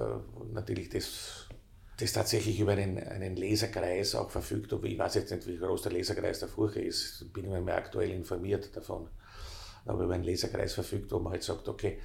[0.53, 1.46] natürlich das,
[1.97, 5.83] das tatsächlich über einen, einen Leserkreis auch verfügt, aber ich weiß jetzt nicht, wie groß
[5.83, 9.09] der Leserkreis der Furche ist, bin ich mir mehr aktuell informiert davon.
[9.87, 11.99] Aber über einen Leserkreis verfügt, wo man halt sagt, okay,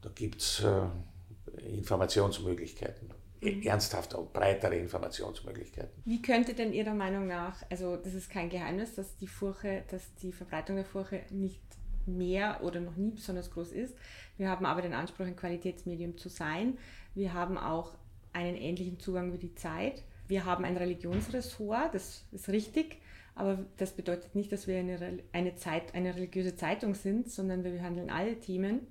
[0.00, 3.12] da gibt es äh, Informationsmöglichkeiten.
[3.40, 3.62] Mhm.
[3.62, 6.02] ernsthafter und breitere Informationsmöglichkeiten.
[6.04, 10.12] Wie könnte denn Ihrer Meinung nach, also das ist kein Geheimnis, dass die Furche, dass
[10.16, 11.62] die Verbreitung der Furche nicht
[12.06, 13.94] mehr oder noch nie besonders groß ist.
[14.38, 16.78] Wir haben aber den Anspruch, ein Qualitätsmedium zu sein.
[17.14, 17.94] Wir haben auch
[18.32, 20.02] einen ähnlichen Zugang wie die Zeit.
[20.26, 22.98] Wir haben ein Religionsressort, das ist richtig,
[23.34, 27.70] aber das bedeutet nicht, dass wir eine, eine, Zeit, eine religiöse Zeitung sind, sondern wir
[27.70, 28.86] behandeln alle Themen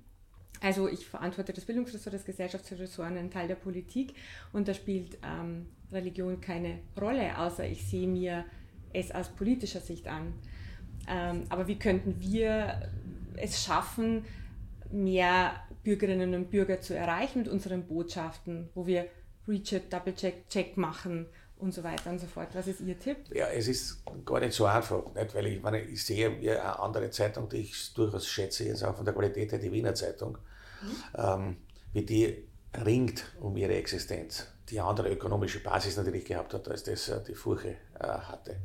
[0.60, 4.14] also ich verantworte das Bildungsressort, das Gesellschaftsressort, einen Teil der Politik
[4.52, 8.44] und da spielt ähm, Religion keine Rolle, außer ich sehe mir
[8.92, 10.34] es aus politischer Sicht an.
[11.08, 12.90] Ähm, aber wie könnten wir
[13.36, 14.24] es schaffen,
[14.90, 15.52] mehr
[15.84, 19.06] Bürgerinnen und Bürger zu erreichen mit unseren Botschaften, wo wir
[19.48, 21.26] Recheck, Double-Check, Check machen
[21.58, 22.48] und so weiter und so fort.
[22.52, 23.16] Was ist Ihr Tipp?
[23.32, 25.34] Ja, es ist gar nicht so einfach, nicht?
[25.34, 29.04] weil ich, meine, ich sehe eine andere Zeitung, die ich durchaus schätze, jetzt auch von
[29.04, 30.38] der Qualität her, die Wiener Zeitung,
[30.82, 31.20] mhm.
[31.20, 31.56] ähm,
[31.92, 32.48] wie die
[32.84, 37.20] ringt um ihre Existenz, die eine andere ökonomische Basis natürlich gehabt hat, als das äh,
[37.26, 38.56] die Furche äh, hatte.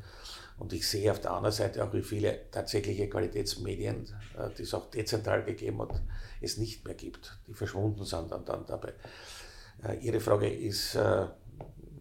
[0.59, 4.73] Und ich sehe auf der anderen Seite auch, wie viele tatsächliche Qualitätsmedien, äh, die es
[4.73, 6.01] auch dezentral gegeben hat,
[6.41, 8.93] es nicht mehr gibt, die verschwunden sind dann, dann dabei.
[9.83, 11.27] Äh, ihre Frage ist äh,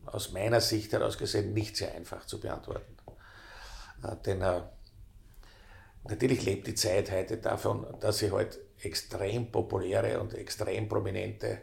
[0.07, 2.97] aus meiner Sicht heraus gesehen nicht sehr einfach zu beantworten.
[4.03, 4.45] Äh, denn
[6.05, 11.63] natürlich lebt die Zeit heute davon, dass sie halt extrem populäre und extrem prominente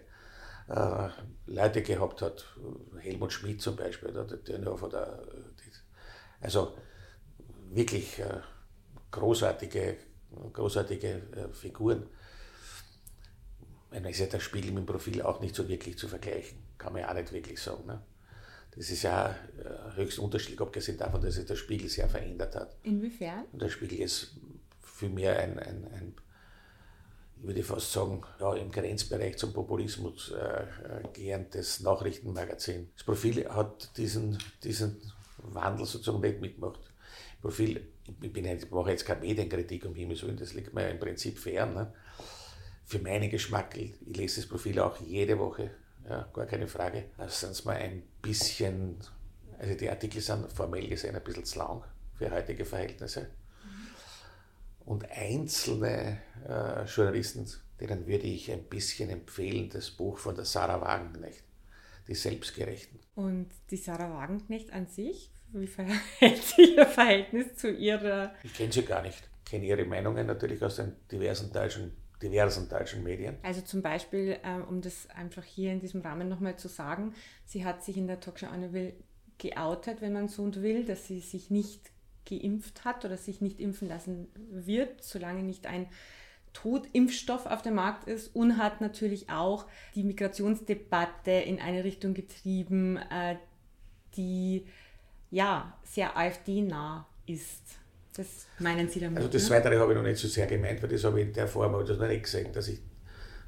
[1.47, 2.45] Leute gehabt hat.
[2.99, 5.19] Helmut Schmidt zum Beispiel, der, der von der,
[6.41, 6.77] also
[7.71, 8.21] wirklich
[9.09, 9.97] großartige,
[10.53, 12.07] großartige Figuren.
[13.91, 17.01] Ist ja der Spiegel mit dem Profil auch nicht so wirklich zu vergleichen, kann man
[17.01, 17.85] ja auch nicht wirklich sagen.
[17.87, 18.01] Ne?
[18.75, 22.75] Das ist ja äh, höchst unterschiedlich, abgesehen davon, dass sich der Spiegel sehr verändert hat.
[22.83, 23.45] Inwiefern?
[23.51, 24.35] Und der Spiegel ist
[24.81, 26.15] für mich ein, ein, ein
[27.41, 30.65] ich würde fast sagen, ja, im Grenzbereich zum Populismus äh, äh,
[31.13, 32.89] gehendes Nachrichtenmagazin.
[32.95, 34.97] Das Profil hat diesen, diesen
[35.37, 36.81] Wandel sozusagen nicht mitgemacht.
[37.41, 37.87] Profil,
[38.21, 41.39] ich, bin, ich mache jetzt keine Medienkritik um Himmels Willen, das liegt mir im Prinzip
[41.39, 41.73] fern.
[41.73, 41.93] Ne?
[42.89, 45.71] Für meinen Geschmack, ich, lese das Profil auch jede Woche,
[46.09, 47.05] ja, gar keine Frage.
[47.17, 48.97] Also sind es mal ein bisschen,
[49.59, 51.83] also die Artikel sind formell gesehen ein bisschen zu lang
[52.17, 53.27] für heutige Verhältnisse
[54.89, 57.45] und einzelne äh, Journalisten,
[57.79, 61.43] denen würde ich ein bisschen empfehlen, das Buch von der Sarah Wagenknecht,
[62.07, 62.99] die Selbstgerechten.
[63.13, 68.33] Und die Sarah Wagenknecht an sich, wie verhält sich ihr Verhältnis zu ihrer...
[68.43, 69.29] Ich kenne sie gar nicht.
[69.45, 73.37] Ich kenne ihre Meinungen natürlich aus den diversen deutschen diversen deutschen Medien.
[73.43, 77.13] Also zum Beispiel, ähm, um das einfach hier in diesem Rahmen nochmal zu sagen,
[77.45, 78.93] sie hat sich in der Talkshow Anne Will
[79.37, 81.91] geoutet, wenn man so will, dass sie sich nicht
[82.25, 85.87] geimpft hat oder sich nicht impfen lassen wird, solange nicht ein
[86.53, 92.97] Totimpfstoff auf dem Markt ist und hat natürlich auch die Migrationsdebatte in eine Richtung getrieben,
[92.97, 93.37] äh,
[94.15, 94.65] die
[95.31, 97.78] ja sehr AfD-nah ist.
[98.19, 99.17] Das meinen Sie damit?
[99.17, 101.33] Also das Zweite habe ich noch nicht so sehr gemeint, weil das habe ich in
[101.33, 102.81] der Form das noch nicht gesehen, dass ich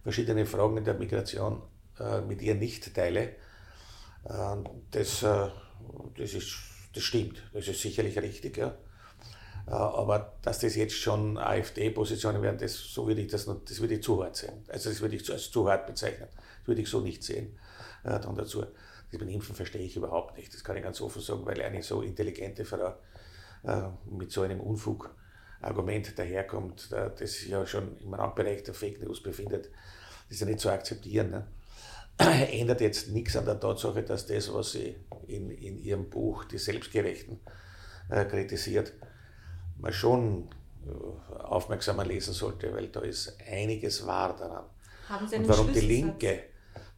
[0.02, 1.62] verschiedene Fragen in der Migration
[2.00, 3.36] äh, mit ihr nicht teile.
[4.24, 4.56] Äh,
[4.92, 5.50] das, äh,
[6.18, 6.54] das ist
[6.94, 8.56] das stimmt, das ist sicherlich richtig.
[8.58, 8.78] Ja.
[9.68, 14.04] aber dass das jetzt schon AfD-Positionen werden, das, so würde ich das, das würde ich
[14.04, 14.64] zu hart sehen.
[14.70, 16.30] Also das würde ich als zu hart bezeichnen.
[16.32, 17.60] Das würde ich so nicht sehen.
[18.06, 18.64] Äh, dann dazu.
[19.12, 20.54] Das mit Impfen verstehe ich überhaupt nicht.
[20.54, 22.94] Das kann ich ganz offen sagen, weil eine so intelligente Frau äh,
[24.10, 29.22] mit so einem Unfug-Argument daherkommt, äh, das sich ja schon im Randbereich der Fake News
[29.22, 29.70] befindet,
[30.30, 31.30] ist ja nicht zu akzeptieren.
[31.32, 31.48] Ne?
[32.52, 34.96] Ändert jetzt nichts an der Tatsache, dass das, was sie
[35.28, 37.40] in, in ihrem Buch, die Selbstgerechten,
[38.10, 38.94] äh, kritisiert,
[39.78, 40.50] man schon
[40.86, 44.66] äh, aufmerksamer lesen sollte, weil da ist einiges wahr daran.
[45.34, 46.44] Und warum die Linke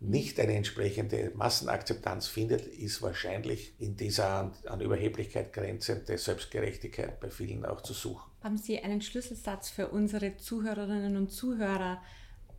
[0.04, 7.30] nicht eine entsprechende Massenakzeptanz findet, ist wahrscheinlich in dieser an, an Überheblichkeit grenzende Selbstgerechtigkeit bei
[7.30, 8.30] vielen auch zu suchen.
[8.44, 12.02] Haben Sie einen Schlüsselsatz für unsere Zuhörerinnen und Zuhörer,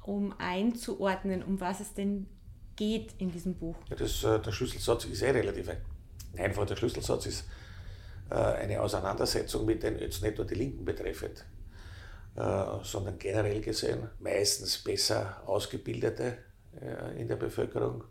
[0.03, 2.27] um einzuordnen, um was es denn
[2.77, 3.77] geht in diesem Buch?
[3.91, 5.71] Ja, das, äh, der Schlüsselsatz ist eh relativ
[6.37, 6.65] einfach.
[6.65, 7.45] Der Schlüsselsatz ist
[8.31, 11.45] äh, eine Auseinandersetzung mit den jetzt nicht nur die Linken betreffend,
[12.37, 16.39] äh, sondern generell gesehen meistens besser ausgebildete
[17.17, 18.05] in der Bevölkerung,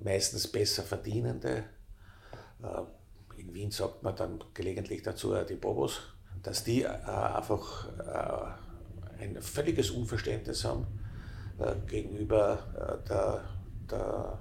[0.00, 1.64] meistens besser verdienende.
[2.62, 6.00] Äh, in Wien sagt man dann gelegentlich dazu die Bobos,
[6.42, 7.88] dass die äh, einfach
[9.18, 10.86] ein völliges Unverständnis haben
[11.86, 13.44] gegenüber der,
[13.88, 14.38] der,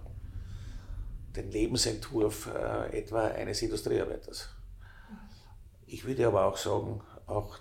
[1.36, 2.50] den Lebensentwurf
[2.92, 4.50] etwa eines Industriearbeiters.
[5.86, 7.60] Ich würde aber auch sagen, auch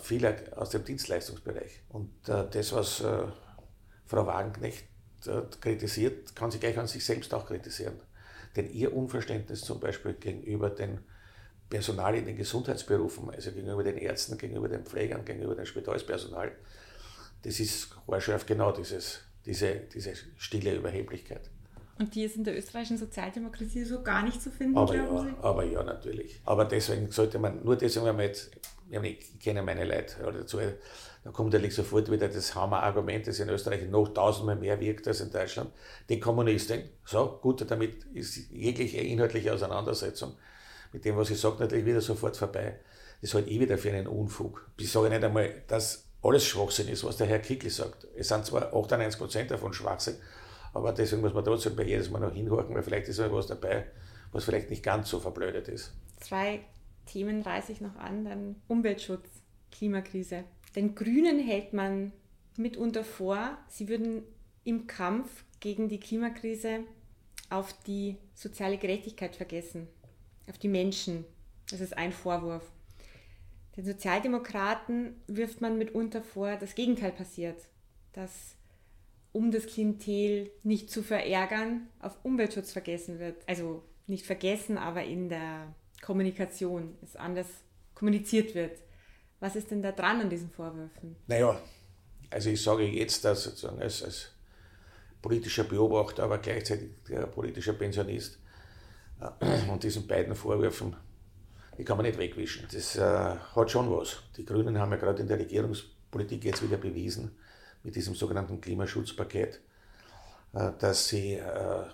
[0.00, 1.84] viele aus dem Dienstleistungsbereich.
[1.88, 3.02] Und das, was
[4.04, 4.89] Frau Wagenknecht
[5.60, 7.94] kritisiert, kann sie gleich an sich selbst auch kritisieren.
[8.56, 10.98] Denn ihr Unverständnis zum Beispiel gegenüber dem
[11.68, 16.52] Personal in den Gesundheitsberufen, also gegenüber den Ärzten, gegenüber den Pflegern, gegenüber dem Spitalspersonal,
[17.42, 21.48] das ist haarscharf genau dieses, diese, diese stille Überheblichkeit.
[21.98, 25.34] Und die ist in der österreichischen Sozialdemokratie so gar nicht zu finden, aber ja, Sie?
[25.42, 26.40] Aber ja, natürlich.
[26.44, 28.50] Aber deswegen sollte man, nur deswegen, wenn man jetzt,
[28.90, 30.58] ich kenne meine Leute dazu,
[31.22, 35.20] da kommt natürlich sofort wieder das Hammer-Argument, das in Österreich noch tausendmal mehr wirkt als
[35.20, 35.70] in Deutschland.
[36.08, 40.34] Die Kommunisten, so, gut, damit ist jegliche inhaltliche Auseinandersetzung
[40.92, 42.80] mit dem, was ich sage, natürlich wieder sofort vorbei.
[43.20, 44.66] Das halte ich wieder für einen Unfug.
[44.78, 48.06] Ich sage nicht einmal, dass alles Schwachsinn ist, was der Herr Kickl sagt.
[48.16, 50.16] Es sind zwar 98% davon Schwachsinn,
[50.72, 53.86] aber deswegen muss man trotzdem bei jedes Mal noch hinhorchen, weil vielleicht ist etwas dabei,
[54.32, 55.92] was vielleicht nicht ganz so verblödet ist.
[56.18, 56.60] Zwei
[57.06, 59.28] Themen reiße ich noch an, dann Umweltschutz,
[59.70, 60.44] Klimakrise.
[60.74, 62.12] Den Grünen hält man
[62.56, 64.22] mitunter vor, sie würden
[64.64, 66.84] im Kampf gegen die Klimakrise
[67.48, 69.88] auf die soziale Gerechtigkeit vergessen,
[70.48, 71.24] auf die Menschen.
[71.70, 72.70] Das ist ein Vorwurf.
[73.76, 77.68] Den Sozialdemokraten wirft man mitunter vor, das Gegenteil passiert,
[78.12, 78.56] dass
[79.32, 83.36] um das Klientel nicht zu verärgern, auf Umweltschutz vergessen wird.
[83.48, 87.46] Also nicht vergessen, aber in der Kommunikation es anders
[87.94, 88.78] kommuniziert wird.
[89.40, 91.16] Was ist denn da dran an diesen Vorwürfen?
[91.26, 91.58] Naja,
[92.30, 94.28] also ich sage jetzt dass sozusagen als, als
[95.22, 96.90] politischer Beobachter, aber gleichzeitig
[97.32, 98.38] politischer Pensionist
[99.20, 100.96] äh, und diesen beiden Vorwürfen,
[101.78, 102.66] die kann man nicht wegwischen.
[102.72, 104.22] Das äh, hat schon was.
[104.36, 107.30] Die Grünen haben ja gerade in der Regierungspolitik jetzt wieder bewiesen,
[107.82, 109.60] mit diesem sogenannten Klimaschutzpaket,
[110.52, 111.84] äh, dass sie äh,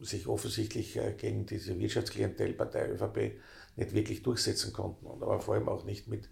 [0.00, 3.40] sich offensichtlich äh, gegen diese Wirtschaftsklientelpartei ÖVP
[3.76, 6.28] nicht wirklich durchsetzen konnten und aber vor allem auch nicht mit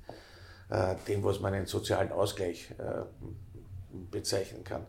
[1.09, 3.03] dem, was man einen sozialen Ausgleich äh,
[4.11, 4.87] bezeichnen kann.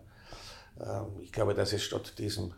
[0.79, 2.53] Ähm, ich glaube, dass es statt diesem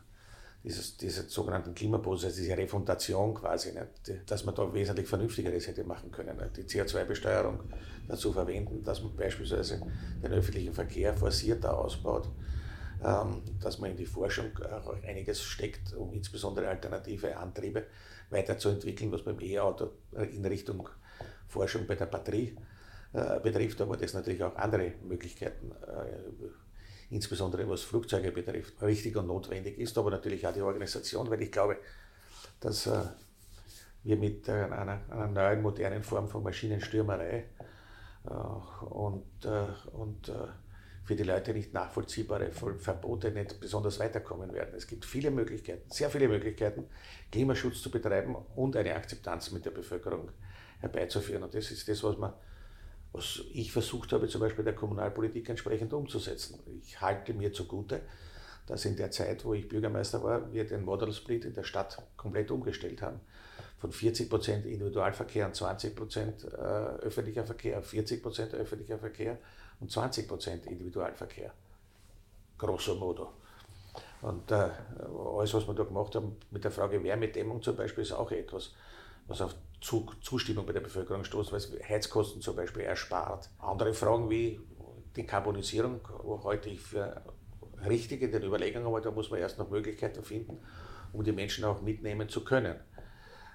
[0.64, 5.84] dieses, diese sogenannten Klimaposition, also diese Refundation quasi, nicht, dass man da wesentlich Vernünftigeres hätte
[5.84, 6.38] machen können.
[6.38, 6.56] Nicht?
[6.56, 7.60] Die CO2-Besteuerung
[8.08, 9.82] dazu verwenden, dass man beispielsweise
[10.24, 12.30] den öffentlichen Verkehr forcierter ausbaut,
[13.04, 17.86] ähm, dass man in die Forschung auch einiges steckt, um insbesondere alternative Antriebe
[18.30, 20.88] weiterzuentwickeln, was beim E-Auto in Richtung
[21.48, 22.73] Forschung bei der Batterie äh,
[23.14, 29.78] betrifft, aber das natürlich auch andere Möglichkeiten, äh, insbesondere was Flugzeuge betrifft, richtig und notwendig
[29.78, 31.78] ist, aber natürlich auch die Organisation, weil ich glaube,
[32.60, 33.04] dass äh,
[34.04, 37.46] wir mit einer, einer neuen, modernen Form von Maschinenstürmerei
[38.90, 39.46] und,
[39.94, 40.32] und
[41.04, 44.74] für die Leute nicht nachvollziehbare Verbote nicht besonders weiterkommen werden.
[44.76, 46.86] Es gibt viele Möglichkeiten, sehr viele Möglichkeiten,
[47.32, 50.32] Klimaschutz zu betreiben und eine Akzeptanz mit der Bevölkerung
[50.80, 51.44] herbeizuführen.
[51.44, 52.34] Und das ist das, was man
[53.14, 56.60] was ich versucht habe, zum Beispiel der Kommunalpolitik entsprechend umzusetzen.
[56.82, 58.02] Ich halte mir zugute,
[58.66, 62.02] dass in der Zeit, wo ich Bürgermeister war, wir den Model Split in der Stadt
[62.18, 63.20] komplett umgestellt haben.
[63.78, 69.38] Von 40 Prozent Individualverkehr und 20 Prozent äh, öffentlicher Verkehr, 40 Prozent öffentlicher Verkehr
[69.80, 71.54] und 20 Prozent Individualverkehr.
[72.58, 73.34] Grosso modo.
[74.22, 74.70] Und äh,
[75.38, 78.74] alles, was wir da gemacht haben mit der Frage Wärmedämmung zum Beispiel, ist auch etwas,
[79.28, 83.50] was auf Zustimmung bei der Bevölkerung stoßt, weil es Heizkosten zum Beispiel erspart.
[83.60, 84.60] Andere Fragen wie
[85.16, 86.02] die Karbonisierung,
[86.44, 87.22] heute ich für
[87.88, 90.60] richtig in den Überlegungen, aber da muss man erst noch Möglichkeiten finden,
[91.12, 92.80] um die Menschen auch mitnehmen zu können.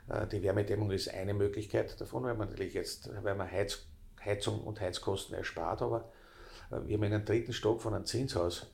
[0.09, 3.87] Äh, die Wärmedämmung ist eine Möglichkeit davon, weil man natürlich jetzt, weil man Heiz,
[4.25, 6.11] Heizung und Heizkosten erspart, aber
[6.71, 8.67] äh, wir haben einen dritten Stock von einem Zinshaus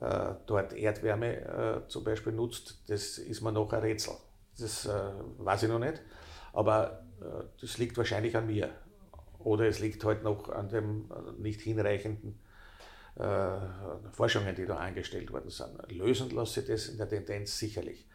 [0.00, 4.14] äh, dort Erdwärme zum Beispiel nutzt, das ist mir noch ein Rätsel.
[4.58, 6.00] Das weiß ich noch nicht,
[6.54, 7.04] aber
[7.60, 8.70] das liegt wahrscheinlich an mir.
[9.38, 12.38] Oder es liegt halt noch an den nicht hinreichenden
[14.12, 15.92] Forschungen, die da eingestellt worden sind.
[15.92, 18.06] Lösen lasse ich das in der Tendenz sicherlich.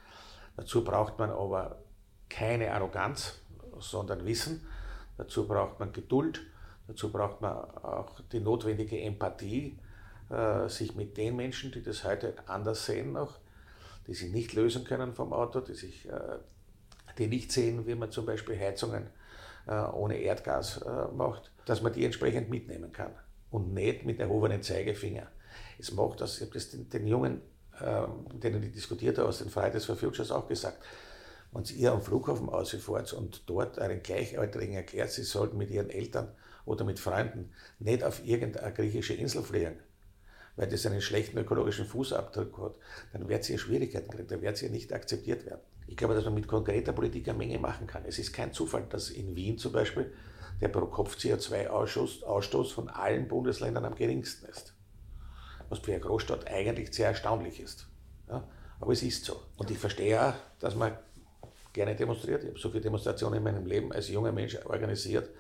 [0.58, 1.82] Dazu braucht man aber
[2.30, 3.40] keine Arroganz,
[3.80, 4.66] sondern Wissen.
[5.18, 6.42] Dazu braucht man Geduld,
[6.88, 9.78] dazu braucht man auch die notwendige Empathie,
[10.30, 13.38] äh, sich mit den Menschen, die das heute anders sehen, noch,
[14.08, 16.38] die sich nicht lösen können vom Auto, die, sich, äh,
[17.20, 19.08] die nicht sehen, wie man zum Beispiel Heizungen
[19.68, 20.84] äh, ohne Erdgas
[21.16, 23.12] macht, dass man die entsprechend mitnehmen kann
[23.52, 25.28] und nicht mit erhobenen Zeigefinger.
[25.78, 27.42] Es macht das, ich habe das den, den Jungen,
[28.34, 30.84] mit denen ich diskutiert habe, aus den Fridays for Futures auch gesagt,
[31.52, 36.32] wenn ihr am Flughafen ausfahrt und dort einen Gleichaltrigen erklärt, sie sollten mit ihren Eltern
[36.66, 39.80] oder mit Freunden nicht auf irgendeine griechische Insel fliegen,
[40.56, 42.76] weil das einen schlechten ökologischen Fußabdruck hat,
[43.14, 45.62] dann wird ihr Schwierigkeiten kriegen, dann wird sie nicht akzeptiert werden.
[45.90, 48.06] Ich glaube, dass man mit konkreter Politik eine Menge machen kann.
[48.06, 50.14] Es ist kein Zufall, dass in Wien zum Beispiel
[50.62, 54.76] der Pro-Kopf-CO2-Ausstoß von allen Bundesländern am geringsten ist.
[55.70, 57.88] Was für eine Großstadt eigentlich sehr erstaunlich ist.
[58.28, 58.48] Ja?
[58.80, 59.42] Aber es ist so.
[59.58, 60.96] Und ich verstehe auch, dass man
[61.74, 62.44] gerne demonstriert.
[62.44, 65.32] Ich habe so viele Demonstrationen in meinem Leben als junger Mensch organisiert.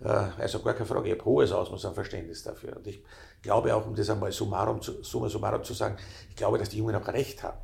[0.00, 2.76] Äh, also gar keine Frage, ich habe hohes Ausmaß an Verständnis dafür.
[2.76, 3.04] Und ich
[3.40, 5.96] glaube auch, um das einmal summa summarum zu sagen,
[6.28, 7.58] ich glaube, dass die Jungen auch recht haben,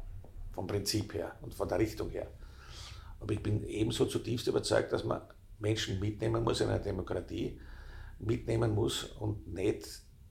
[0.59, 2.27] vom Prinzip her und von der Richtung her.
[3.21, 5.21] Aber ich bin ebenso zutiefst überzeugt, dass man
[5.61, 7.61] Menschen mitnehmen muss in einer Demokratie,
[8.18, 9.87] mitnehmen muss und nicht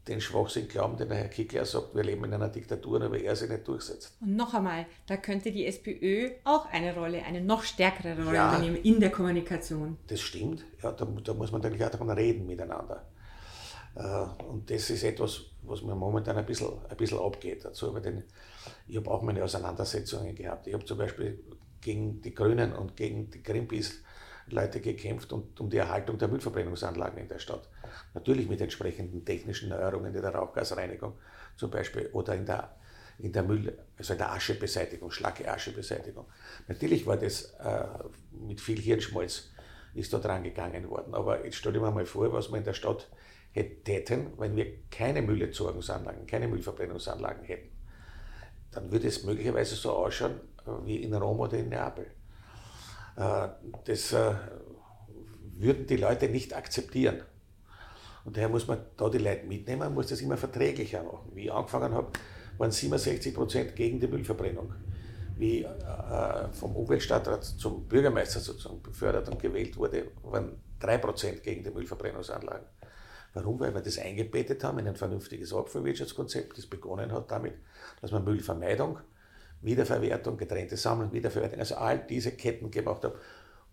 [0.05, 3.37] den Schwachsinn glauben, den der Herr Kickler sagt, wir leben in einer Diktatur, aber er
[3.37, 4.17] sich nicht durchsetzt.
[4.19, 8.49] Und noch einmal, da könnte die SPÖ auch eine Rolle, eine noch stärkere Rolle ja,
[8.49, 9.97] übernehmen in der Kommunikation.
[10.07, 13.07] Das stimmt, ja, da, da muss man natürlich auch davon reden miteinander.
[13.97, 17.65] Äh, und das ist etwas, was mir momentan ein bisschen, ein bisschen abgeht.
[17.65, 18.23] Dazu, aber den,
[18.87, 20.67] ich habe auch meine Auseinandersetzungen gehabt.
[20.67, 21.43] Ich habe zum Beispiel
[21.81, 24.01] gegen die Grünen und gegen die Greenpeace
[24.49, 27.67] Leute gekämpft und um die Erhaltung der Müllverbrennungsanlagen in der Stadt.
[28.13, 31.13] Natürlich mit entsprechenden technischen Neuerungen in der Rauchgasreinigung
[31.57, 32.77] zum Beispiel oder in der,
[33.19, 36.25] in der Müll, also in der Aschebeseitigung, schlacke Aschebeseitigung.
[36.69, 37.87] Natürlich war das äh,
[38.31, 39.49] mit viel Hirnschmalz
[39.93, 41.13] ist da dran gegangen worden.
[41.15, 43.09] Aber jetzt stell dir mal vor, was wir in der Stadt
[43.57, 47.69] hätten, wenn wir keine Müllentsorgungsanlagen, keine Müllverbrennungsanlagen hätten.
[48.71, 52.05] Dann würde es möglicherweise so ausschauen äh, wie in Rom oder in Neapel.
[53.15, 53.47] Äh,
[53.85, 54.33] das äh,
[55.57, 57.21] würden die Leute nicht akzeptieren.
[58.25, 61.31] Und daher muss man da die Leute mitnehmen, muss das immer verträglicher machen.
[61.33, 62.11] Wie ich angefangen habe,
[62.57, 64.73] waren 67 Prozent gegen die Müllverbrennung.
[65.37, 71.63] Wie äh, vom Umweltstadtrat zum Bürgermeister sozusagen befördert und gewählt wurde, waren 3 Prozent gegen
[71.63, 72.65] die Müllverbrennungsanlagen.
[73.37, 73.59] Warum?
[73.59, 77.53] Weil wir das eingebettet haben in ein vernünftiges Abfallwirtschaftskonzept, das begonnen hat damit,
[78.01, 78.99] dass man Müllvermeidung
[79.61, 83.19] Wiederverwertung, getrennte Sammlung, Wiederverwertung, also all diese Ketten gemacht habe.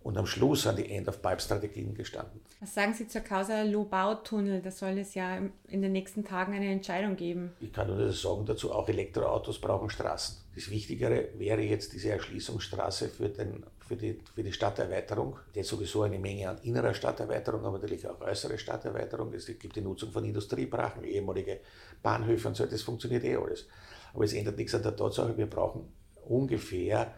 [0.04, 2.38] Und am Schluss sind die End-of-Pipe-Strategien gestanden.
[2.60, 4.60] Was sagen Sie zur Causa Lobau-Tunnel?
[4.60, 5.38] Da soll es ja
[5.68, 7.54] in den nächsten Tagen eine Entscheidung geben.
[7.58, 10.36] Ich kann nur das sagen dazu, auch Elektroautos brauchen Straßen.
[10.54, 15.38] Das Wichtigere wäre jetzt diese Erschließungsstraße für, den, für, die, für die Stadterweiterung.
[15.54, 19.32] Die hat sowieso eine Menge an innerer Stadterweiterung, aber natürlich auch äußere Stadterweiterung.
[19.32, 21.60] Es gibt die Nutzung von Industriebrachen, ehemalige
[22.02, 22.66] Bahnhöfe und so.
[22.66, 23.66] Das funktioniert eh alles.
[24.12, 25.90] Aber es ändert nichts an der Tatsache, wir brauchen
[26.26, 27.14] ungefähr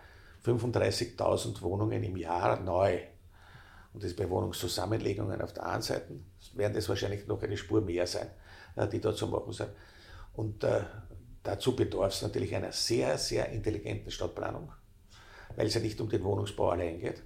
[0.46, 3.00] 35.000 Wohnungen im Jahr neu.
[3.92, 6.20] Und das bei Wohnungszusammenlegungen auf der einen Seite
[6.54, 8.30] werden das wahrscheinlich noch eine Spur mehr sein,
[8.76, 9.70] äh, die da zu machen sind.
[10.34, 10.82] Und äh,
[11.42, 14.70] dazu bedarf es natürlich einer sehr, sehr intelligenten Stadtplanung,
[15.56, 17.22] weil es ja nicht um den Wohnungsbau allein geht,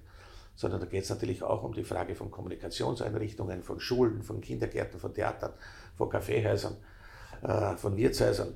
[0.55, 4.99] sondern da geht es natürlich auch um die Frage von Kommunikationseinrichtungen, von Schulen, von Kindergärten,
[4.99, 5.53] von Theatern,
[5.97, 6.77] von Kaffeehäusern,
[7.43, 8.53] äh, von Wirtshäusern.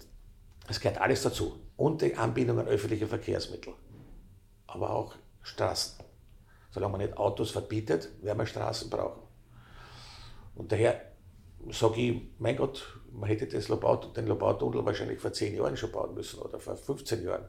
[0.68, 1.60] Es gehört alles dazu.
[1.78, 3.74] Und die Anbindung an öffentliche Verkehrsmittel.
[4.76, 6.04] Aber auch Straßen.
[6.70, 9.22] Solange man nicht Autos verbietet, werden wir Straßen brauchen.
[10.56, 11.02] Und daher
[11.72, 15.94] sage ich, mein Gott, man hätte das Lobau, den Lobautunnel wahrscheinlich vor zehn Jahren schon
[15.94, 17.46] bauen müssen oder vor 15 Jahren.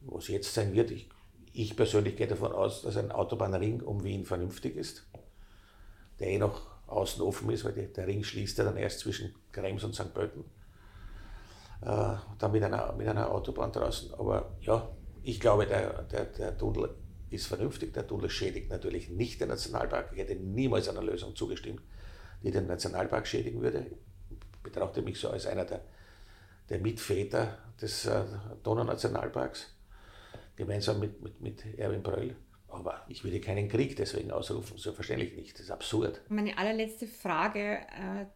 [0.00, 1.10] Was jetzt sein wird, ich,
[1.52, 5.06] ich persönlich gehe davon aus, dass ein Autobahnring um Wien vernünftig ist,
[6.18, 9.34] der eh noch außen offen ist, weil die, der Ring schließt ja dann erst zwischen
[9.52, 10.14] Krems und St.
[10.14, 10.44] Pölten
[11.82, 14.14] äh, dann mit einer, mit einer Autobahn draußen.
[14.14, 14.88] Aber ja,
[15.26, 16.94] ich glaube, der, der, der Tunnel
[17.30, 20.10] ist vernünftig, der Tunnel schädigt natürlich nicht den Nationalpark.
[20.12, 21.82] Ich hätte niemals einer Lösung zugestimmt,
[22.44, 23.86] die den Nationalpark schädigen würde.
[24.30, 25.82] Ich betrachte mich so als einer der,
[26.68, 28.22] der Mitväter des äh,
[28.62, 29.74] Donaunationalparks,
[30.54, 32.36] gemeinsam mit, mit, mit Erwin Bröll.
[32.68, 35.54] Aber ich würde keinen Krieg deswegen ausrufen, selbstverständlich nicht.
[35.54, 36.20] Das ist absurd.
[36.28, 38.26] Meine allerletzte Frage, äh,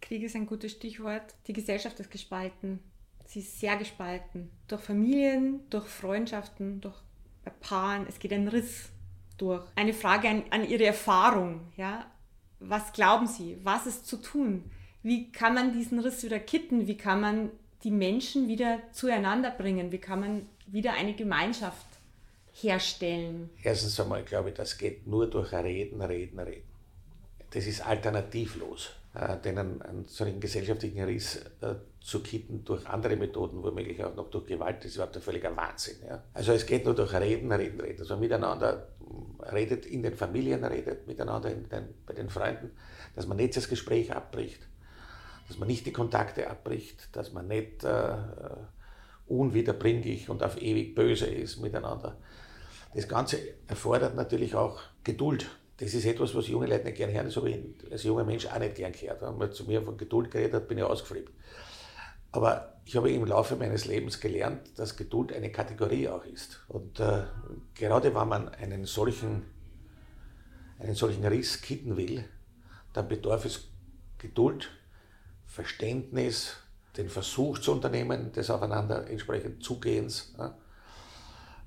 [0.00, 1.34] Krieg ist ein gutes Stichwort.
[1.46, 2.80] Die Gesellschaft ist gespalten.
[3.30, 4.50] Sie ist sehr gespalten.
[4.66, 6.96] Durch Familien, durch Freundschaften, durch
[7.60, 8.04] Paaren.
[8.08, 8.88] Es geht ein Riss
[9.38, 9.62] durch.
[9.76, 11.60] Eine Frage an, an Ihre Erfahrung.
[11.76, 12.10] Ja?
[12.58, 13.56] Was glauben Sie?
[13.62, 14.68] Was ist zu tun?
[15.04, 16.88] Wie kann man diesen Riss wieder kitten?
[16.88, 17.50] Wie kann man
[17.84, 19.92] die Menschen wieder zueinander bringen?
[19.92, 21.86] Wie kann man wieder eine Gemeinschaft
[22.52, 23.48] herstellen?
[23.62, 26.68] Erstens einmal glaube ich, das geht nur durch Reden, Reden, Reden.
[27.50, 33.16] Das ist alternativlos, äh, denn einen, einen solchen gesellschaftlichen Riss äh, zu kitten durch andere
[33.16, 35.96] Methoden, womöglich auch noch durch Gewalt, das ist überhaupt ein völliger Wahnsinn.
[36.06, 36.22] Ja?
[36.32, 38.00] Also es geht nur durch Reden, Reden, Reden.
[38.00, 38.88] Also miteinander
[39.52, 42.70] redet, in den Familien redet, miteinander den, bei den Freunden,
[43.14, 44.66] dass man nicht das Gespräch abbricht,
[45.48, 48.14] dass man nicht die Kontakte abbricht, dass man nicht äh,
[49.26, 52.16] unwiederbringlich und auf ewig böse ist miteinander.
[52.94, 53.38] Das Ganze
[53.68, 55.48] erfordert natürlich auch Geduld.
[55.76, 57.58] Das ist etwas, was junge Leute nicht gerne hören, das habe ich
[57.90, 59.22] als junger Mensch auch nicht gern gehört.
[59.22, 61.32] Wenn man zu mir von Geduld geredet hat, bin ich ausgeflippt.
[62.32, 66.60] Aber ich habe im Laufe meines Lebens gelernt, dass Geduld eine Kategorie auch ist.
[66.68, 67.24] Und äh,
[67.74, 69.44] gerade wenn man einen solchen,
[70.78, 72.24] einen solchen Riss kitten will,
[72.92, 73.68] dann bedarf es
[74.18, 74.70] Geduld,
[75.46, 76.56] Verständnis,
[76.96, 80.56] den Versuch zu unternehmen, des aufeinander entsprechend Zugehens, ja,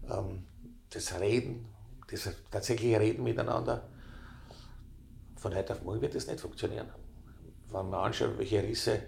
[0.10, 0.46] ähm,
[0.90, 1.66] das Reden,
[2.10, 3.90] das tatsächliche Reden miteinander.
[5.36, 6.88] Von heute auf morgen wird das nicht funktionieren.
[7.70, 9.02] Wenn man anschaut, welche Risse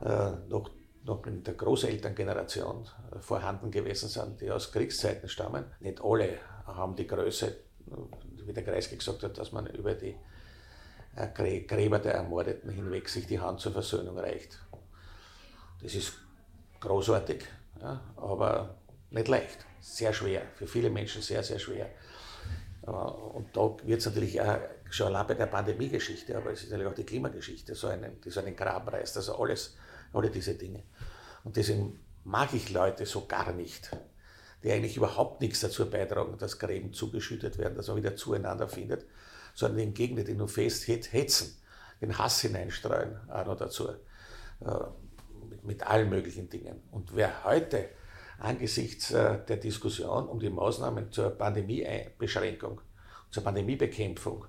[0.00, 0.70] äh, noch,
[1.06, 6.96] noch in der Großelterngeneration äh, vorhanden gewesen sind, die aus Kriegszeiten stammen, nicht alle haben
[6.96, 7.56] die Größe,
[8.44, 10.16] wie der Kreisky gesagt hat, dass man über die
[11.14, 11.28] äh,
[11.66, 14.58] Gräber der Ermordeten hinweg sich die Hand zur Versöhnung reicht.
[15.82, 16.14] Das ist
[16.80, 17.44] großartig,
[17.80, 18.76] ja, aber
[19.10, 19.64] nicht leicht.
[19.80, 20.42] Sehr schwer.
[20.56, 21.88] Für viele Menschen sehr, sehr schwer.
[22.82, 24.58] Und da wird es natürlich auch
[24.90, 28.40] schon allein bei der Pandemie-Geschichte, aber es ist natürlich auch die Klimageschichte, so einen, so
[28.40, 29.16] einen Graben reißt.
[29.16, 29.76] Also alles,
[30.12, 30.84] alle diese Dinge.
[31.46, 33.96] Und deswegen mag ich Leute so gar nicht,
[34.64, 39.06] die eigentlich überhaupt nichts dazu beitragen, dass Gräben zugeschüttet werden, dass man wieder zueinander findet,
[39.54, 41.56] sondern im Gegenteil, die nur fest hetzen,
[42.00, 43.90] den Hass hineinstreuen, auch noch dazu.
[43.90, 43.94] Äh,
[45.48, 46.82] mit, mit allen möglichen Dingen.
[46.90, 47.90] Und wer heute
[48.40, 52.80] angesichts äh, der Diskussion um die Maßnahmen zur Pandemiebeschränkung,
[53.30, 54.46] zur Pandemiebekämpfung,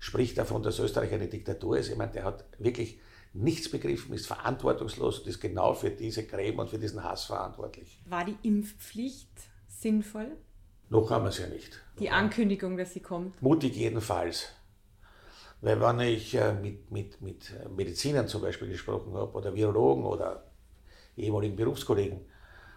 [0.00, 1.88] spricht davon, dass Österreich eine Diktatur ist.
[1.88, 2.98] Ich meine, der hat wirklich
[3.36, 8.00] nichts begriffen, ist verantwortungslos und ist genau für diese Gräben und für diesen Hass verantwortlich.
[8.06, 9.30] War die Impfpflicht
[9.68, 10.32] sinnvoll?
[10.88, 11.80] Noch haben wir es ja nicht.
[11.98, 13.40] Die Ankündigung, dass sie kommt?
[13.42, 14.52] Mutig jedenfalls.
[15.60, 20.50] Weil wenn ich äh, mit, mit, mit Medizinern zum Beispiel gesprochen habe oder Virologen oder
[21.16, 22.20] ehemaligen Berufskollegen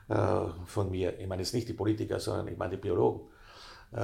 [0.07, 3.27] äh, von mir, ich meine jetzt nicht die Politiker, sondern ich meine die Biologen,
[3.91, 3.97] äh,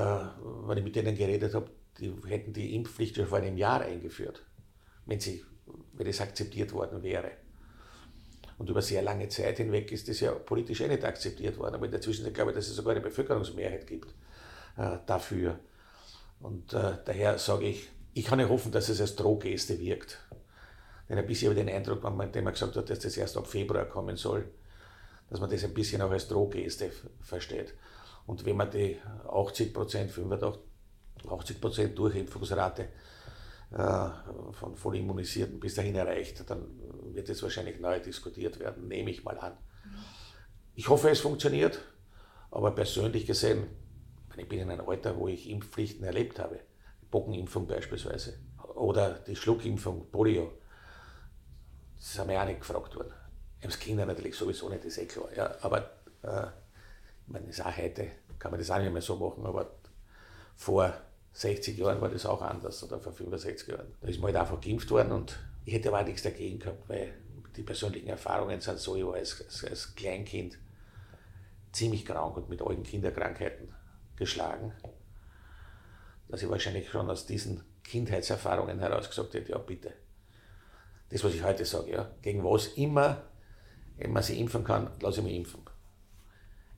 [0.67, 4.45] wenn ich mit denen geredet habe, die hätten die Impfpflicht schon vor einem Jahr eingeführt,
[5.05, 5.43] wenn, sie,
[5.93, 7.31] wenn es akzeptiert worden wäre.
[8.57, 11.75] Und über sehr lange Zeit hinweg ist das ja politisch eh nicht akzeptiert worden.
[11.75, 14.13] Aber in der Zwischenzeit glaube ich, dass es sogar eine Bevölkerungsmehrheit gibt
[14.77, 15.59] äh, dafür.
[16.39, 20.19] Und äh, daher sage ich, ich kann ja hoffen, dass es als Drohgeste wirkt.
[21.09, 23.37] Denn ein bisschen habe ich den Eindruck, wenn man dem gesagt hat, dass das erst
[23.37, 24.47] ab Februar kommen soll,
[25.29, 26.91] dass man das ein bisschen auch als Drohgeste
[27.21, 27.73] versteht.
[28.25, 28.97] Und wenn man die
[29.29, 32.87] 80 Prozent, 85 Prozent Durchimpfungsrate
[33.75, 36.65] von voll Immunisierten bis dahin erreicht, dann
[37.13, 39.57] wird es wahrscheinlich neu diskutiert werden, nehme ich mal an.
[40.75, 41.81] Ich hoffe, es funktioniert,
[42.51, 43.67] aber persönlich gesehen,
[44.37, 46.59] ich bin in einem Alter, wo ich Impfpflichten erlebt habe.
[47.11, 48.37] Bockenimpfung beispielsweise
[48.75, 50.51] oder die Schluckimpfung, Polio.
[51.97, 53.13] Das haben wir auch nicht gefragt worden.
[53.61, 55.29] Das Kinder natürlich sowieso nicht, ist eh klar.
[55.35, 55.89] Ja, aber
[56.23, 56.47] äh,
[57.25, 59.71] ich meine, das auch heute, kann man das auch nicht mehr so machen, aber
[60.55, 60.93] vor
[61.35, 63.93] 60 Jahren war das auch anders oder vor 65 Jahren.
[64.01, 66.87] Da ist man halt einfach geimpft worden und ich hätte aber auch nichts dagegen gehabt,
[66.89, 67.13] weil
[67.55, 70.57] die persönlichen Erfahrungen sind so, ich war als, als, als Kleinkind
[71.71, 73.73] ziemlich krank und mit allen Kinderkrankheiten
[74.15, 74.73] geschlagen
[76.27, 79.93] dass ich wahrscheinlich schon aus diesen Kindheitserfahrungen heraus gesagt hätte, ja bitte.
[81.09, 83.21] Das, was ich heute sage, ja, gegen was immer,
[83.97, 85.61] wenn man sich impfen kann, lasse ich mich impfen.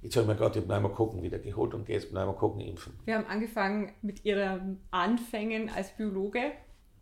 [0.08, 2.94] Jetzt habe ich mir gerade die Pneumokokken wieder geholt und gehe jetzt Pneumokokken impfen.
[3.04, 6.54] Wir haben angefangen mit Ihren Anfängen als Biologe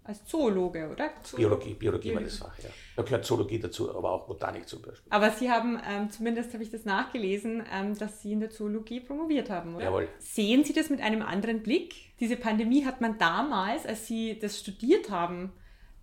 [0.03, 1.11] als Zoologe, oder?
[1.35, 2.69] Biologie, Biologie war das Fach, ja.
[2.95, 5.11] Da gehört Zoologie dazu, aber auch Botanik zum Beispiel.
[5.11, 8.99] Aber Sie haben, ähm, zumindest habe ich das nachgelesen, ähm, dass Sie in der Zoologie
[8.99, 9.85] promoviert haben, oder?
[9.85, 10.07] Jawohl.
[10.19, 11.95] Sehen Sie das mit einem anderen Blick?
[12.19, 15.51] Diese Pandemie hat man damals, als Sie das studiert haben,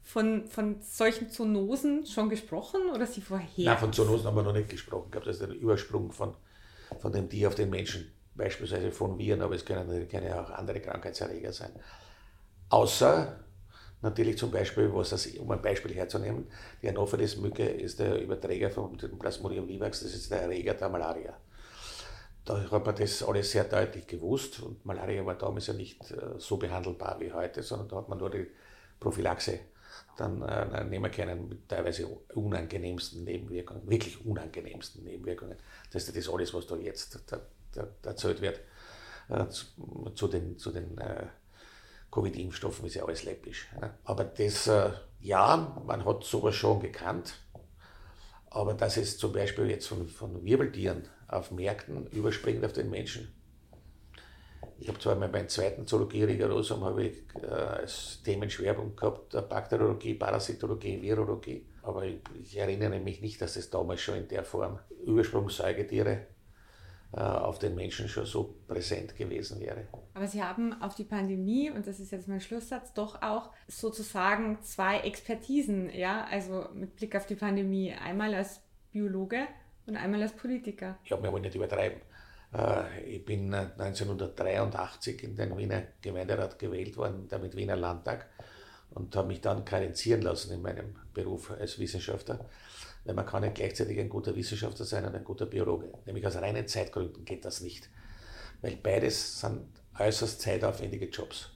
[0.03, 3.47] von, von solchen Zoonosen schon gesprochen oder Sie vorher?
[3.57, 5.05] Nein, von Zoonosen haben wir noch nicht gesprochen.
[5.07, 6.35] Ich glaube, das ist ein Übersprung von,
[7.01, 10.81] von dem Tier auf den Menschen, beispielsweise von Viren, aber es können, ja auch andere
[10.81, 11.73] Krankheitserreger sein.
[12.69, 13.39] Außer
[14.01, 16.47] natürlich zum Beispiel, was das, um ein Beispiel herzunehmen,
[16.81, 21.37] die Anopheles-Mücke ist der Überträger von dem Plasmodium vivax, das ist der Erreger der Malaria.
[22.45, 26.39] Da hat man das alles sehr deutlich gewusst und Malaria war damals ja nicht äh,
[26.39, 28.49] so behandelbar wie heute, sondern da hat man nur die
[28.99, 29.61] Prophylaxe
[30.17, 35.57] dann äh, nehmen können mit teilweise unangenehmsten Nebenwirkungen, wirklich unangenehmsten Nebenwirkungen.
[35.91, 37.41] Das ist das alles, was da jetzt da,
[37.73, 38.61] da, erzählt wird.
[39.29, 39.67] Äh, zu,
[40.15, 41.27] zu, den, zu den äh,
[42.11, 43.69] Covid-Impfstoffen ist ja alles läppisch.
[43.81, 43.95] Ne?
[44.05, 44.91] Aber das, äh,
[45.21, 47.35] ja, man hat sowas schon gekannt.
[48.51, 53.33] Aber dass es zum Beispiel jetzt von, von Wirbeltieren auf Märkten überspringt auf den Menschen,
[54.79, 61.01] ich habe zwar meinen zweiten Zoologie Rigorosum habe ich äh, als Themenschwerpunkt gehabt, Bakteriologie, Parasitologie,
[61.01, 66.27] Virologie, aber ich, ich, erinnere mich nicht, dass es damals schon in der Form Übersprungssäugetiere
[67.13, 69.87] äh, auf den Menschen schon so präsent gewesen wäre.
[70.15, 74.59] Aber Sie haben auf die Pandemie, und das ist jetzt mein Schlusssatz, doch auch sozusagen
[74.63, 79.47] zwei Expertisen, ja, also mit Blick auf die Pandemie, einmal als Biologe
[79.87, 80.99] und einmal als Politiker.
[81.05, 82.01] Ich habe mir aber nicht übertreiben.
[82.53, 88.27] Äh, ich bin 1983 in den Wiener Gemeinderat gewählt worden, damit Wiener Landtag,
[88.91, 92.45] und habe mich dann karenzieren lassen in meinem Beruf als Wissenschaftler,
[93.05, 95.93] weil man kann nicht gleichzeitig ein guter Wissenschaftler sein und ein guter Biologe.
[96.05, 97.89] Nämlich aus reinen Zeitgründen geht das nicht,
[98.61, 99.67] weil beides sind
[99.99, 101.51] äußerst zeitaufwendige Jobs.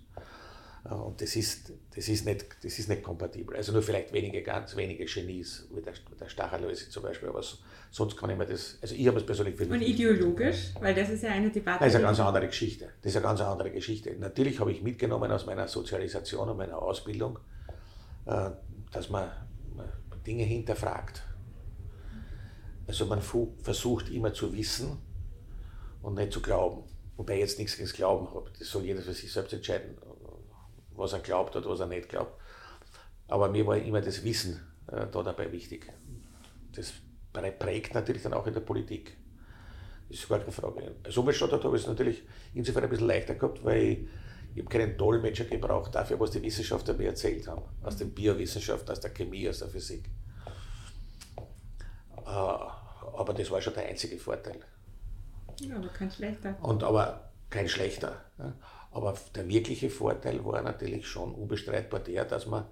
[0.85, 3.57] Äh, und das ist, das, ist nicht, das ist nicht kompatibel.
[3.57, 7.43] Also nur vielleicht wenige, ganz wenige Genies, wie der, der Stachelöse zum Beispiel, aber
[7.97, 11.09] sonst kann ich mir das, also ich habe es persönlich für Und ideologisch, weil das
[11.09, 11.79] ist ja eine Debatte.
[11.79, 12.91] Das ist eine ganz andere Geschichte.
[13.01, 14.15] Das ist eine ganz andere Geschichte.
[14.19, 17.39] Natürlich habe ich mitgenommen aus meiner Sozialisation und meiner Ausbildung,
[18.27, 18.51] äh,
[18.93, 19.31] dass man
[20.27, 21.23] Dinge hinterfragt.
[22.87, 23.21] Also man
[23.63, 24.99] versucht immer zu wissen
[26.03, 26.85] und nicht zu glauben.
[27.17, 28.51] Wobei ich jetzt nichts gegen das Glauben habe.
[28.59, 29.97] Das soll jeder für sich selbst entscheiden
[30.97, 32.41] was er glaubt oder was er nicht glaubt.
[33.29, 35.93] Aber mir war immer das Wissen äh, da dabei wichtig.
[36.73, 36.93] Das
[37.59, 39.17] prägt natürlich dann auch in der Politik.
[40.09, 40.95] Das ist gar keine Frage.
[41.03, 42.23] Als Umweltstadtrat habe ich es natürlich
[42.55, 44.07] insofern ein bisschen leichter gehabt, weil
[44.55, 47.63] ich, habe keinen Dolmetscher gebraucht dafür, was die Wissenschaftler mir erzählt haben.
[47.83, 50.09] Aus den Biowissenschaften, aus der Chemie, aus der Physik.
[52.25, 54.61] Äh, aber das war schon der einzige Vorteil.
[55.61, 56.57] Ja, aber kein schlechter.
[56.63, 58.25] Und aber kein schlechter.
[58.91, 62.67] Aber der wirkliche Vorteil war natürlich schon unbestreitbar der, dass man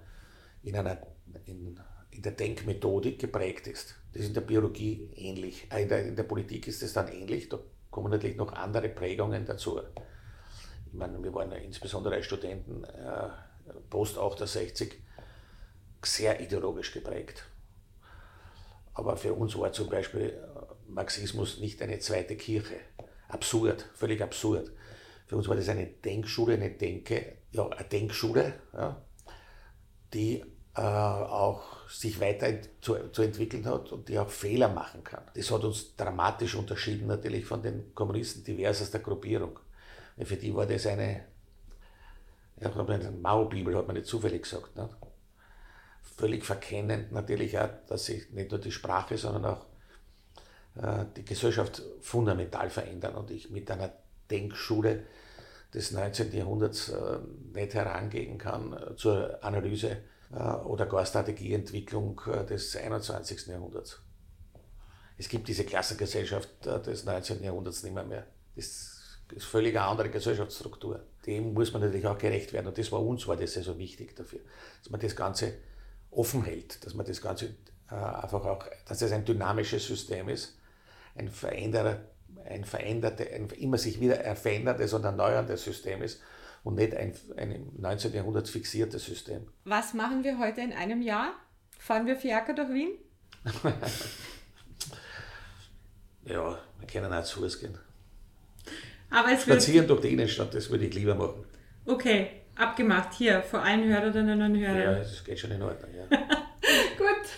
[0.63, 0.97] in, einer,
[1.45, 1.79] in,
[2.11, 3.95] in der Denkmethodik geprägt ist.
[4.15, 5.67] Das ist in der Biologie ähnlich.
[5.69, 7.49] Äh, in der, in der Politik ist es dann ähnlich.
[7.49, 7.59] Da
[7.91, 9.81] kommen natürlich noch andere Prägungen dazu.
[10.87, 13.27] Ich meine, wir waren ja insbesondere als Studenten äh,
[13.89, 14.93] post 68
[16.01, 17.43] sehr ideologisch geprägt.
[18.93, 20.31] Aber für uns war zum Beispiel äh,
[20.87, 22.77] Marxismus nicht eine zweite Kirche.
[23.27, 24.71] Absurd, völlig absurd.
[25.27, 29.01] Für uns war das eine Denkschule, eine Denke, ja, eine Denkschule, ja,
[30.13, 30.41] die
[30.77, 32.47] äh, auch sich weiter
[32.81, 35.23] zu, zu, entwickeln hat und die auch Fehler machen kann.
[35.35, 39.59] Das hat uns dramatisch unterschieden natürlich von den Kommunisten diversester Gruppierung.
[40.15, 41.25] Weil für die war das eine,
[42.59, 44.75] eine Maubibel, hat man nicht zufällig gesagt.
[44.75, 44.89] Ne?
[46.17, 49.65] Völlig verkennend natürlich auch, dass sich nicht nur die Sprache, sondern auch
[50.81, 53.91] äh, die Gesellschaft fundamental verändern und ich mit einer
[54.31, 55.03] Denkschule
[55.73, 56.31] des 19.
[56.31, 57.19] Jahrhunderts äh,
[57.53, 59.97] nicht herangehen kann äh, zur Analyse
[60.31, 62.19] oder gar Strategieentwicklung
[62.49, 63.47] des 21.
[63.47, 64.01] Jahrhunderts.
[65.17, 67.43] Es gibt diese Klassengesellschaft des 19.
[67.43, 68.03] Jahrhunderts nicht mehr.
[68.03, 68.25] mehr.
[68.55, 68.65] Das
[69.33, 71.03] ist völlig eine andere Gesellschaftsstruktur.
[71.25, 72.67] Dem muss man natürlich auch gerecht werden.
[72.67, 74.41] Und das war uns war das ja so wichtig dafür,
[74.81, 75.53] dass man das Ganze
[76.11, 77.55] offen hält, dass man das Ganze
[77.87, 80.57] einfach auch, dass das ein dynamisches System ist,
[81.15, 81.99] ein Veränderer
[82.45, 86.21] ein veränderte, ein immer sich wieder veränderndes und erneuerndes System ist
[86.65, 88.11] und nicht ein, ein im 19.
[88.13, 89.47] Jahrhundert fixiertes System.
[89.63, 91.33] Was machen wir heute in einem Jahr?
[91.77, 92.89] Fahren wir Fiaker durch Wien?
[96.25, 97.77] ja, wir können auch zu Fuß gehen.
[99.11, 101.45] Aber es Spazieren durch die Innenstadt, das würde ich lieber machen.
[101.85, 103.13] Okay, abgemacht.
[103.13, 104.77] Hier, vor allen Hörerinnen und Hörern.
[104.77, 105.91] Ja, das geht schon in Ordnung.
[105.93, 106.07] Ja.
[106.97, 107.29] Gut.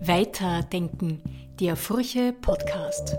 [0.00, 1.22] Weiterdenken
[1.60, 3.16] der Furche Podcast.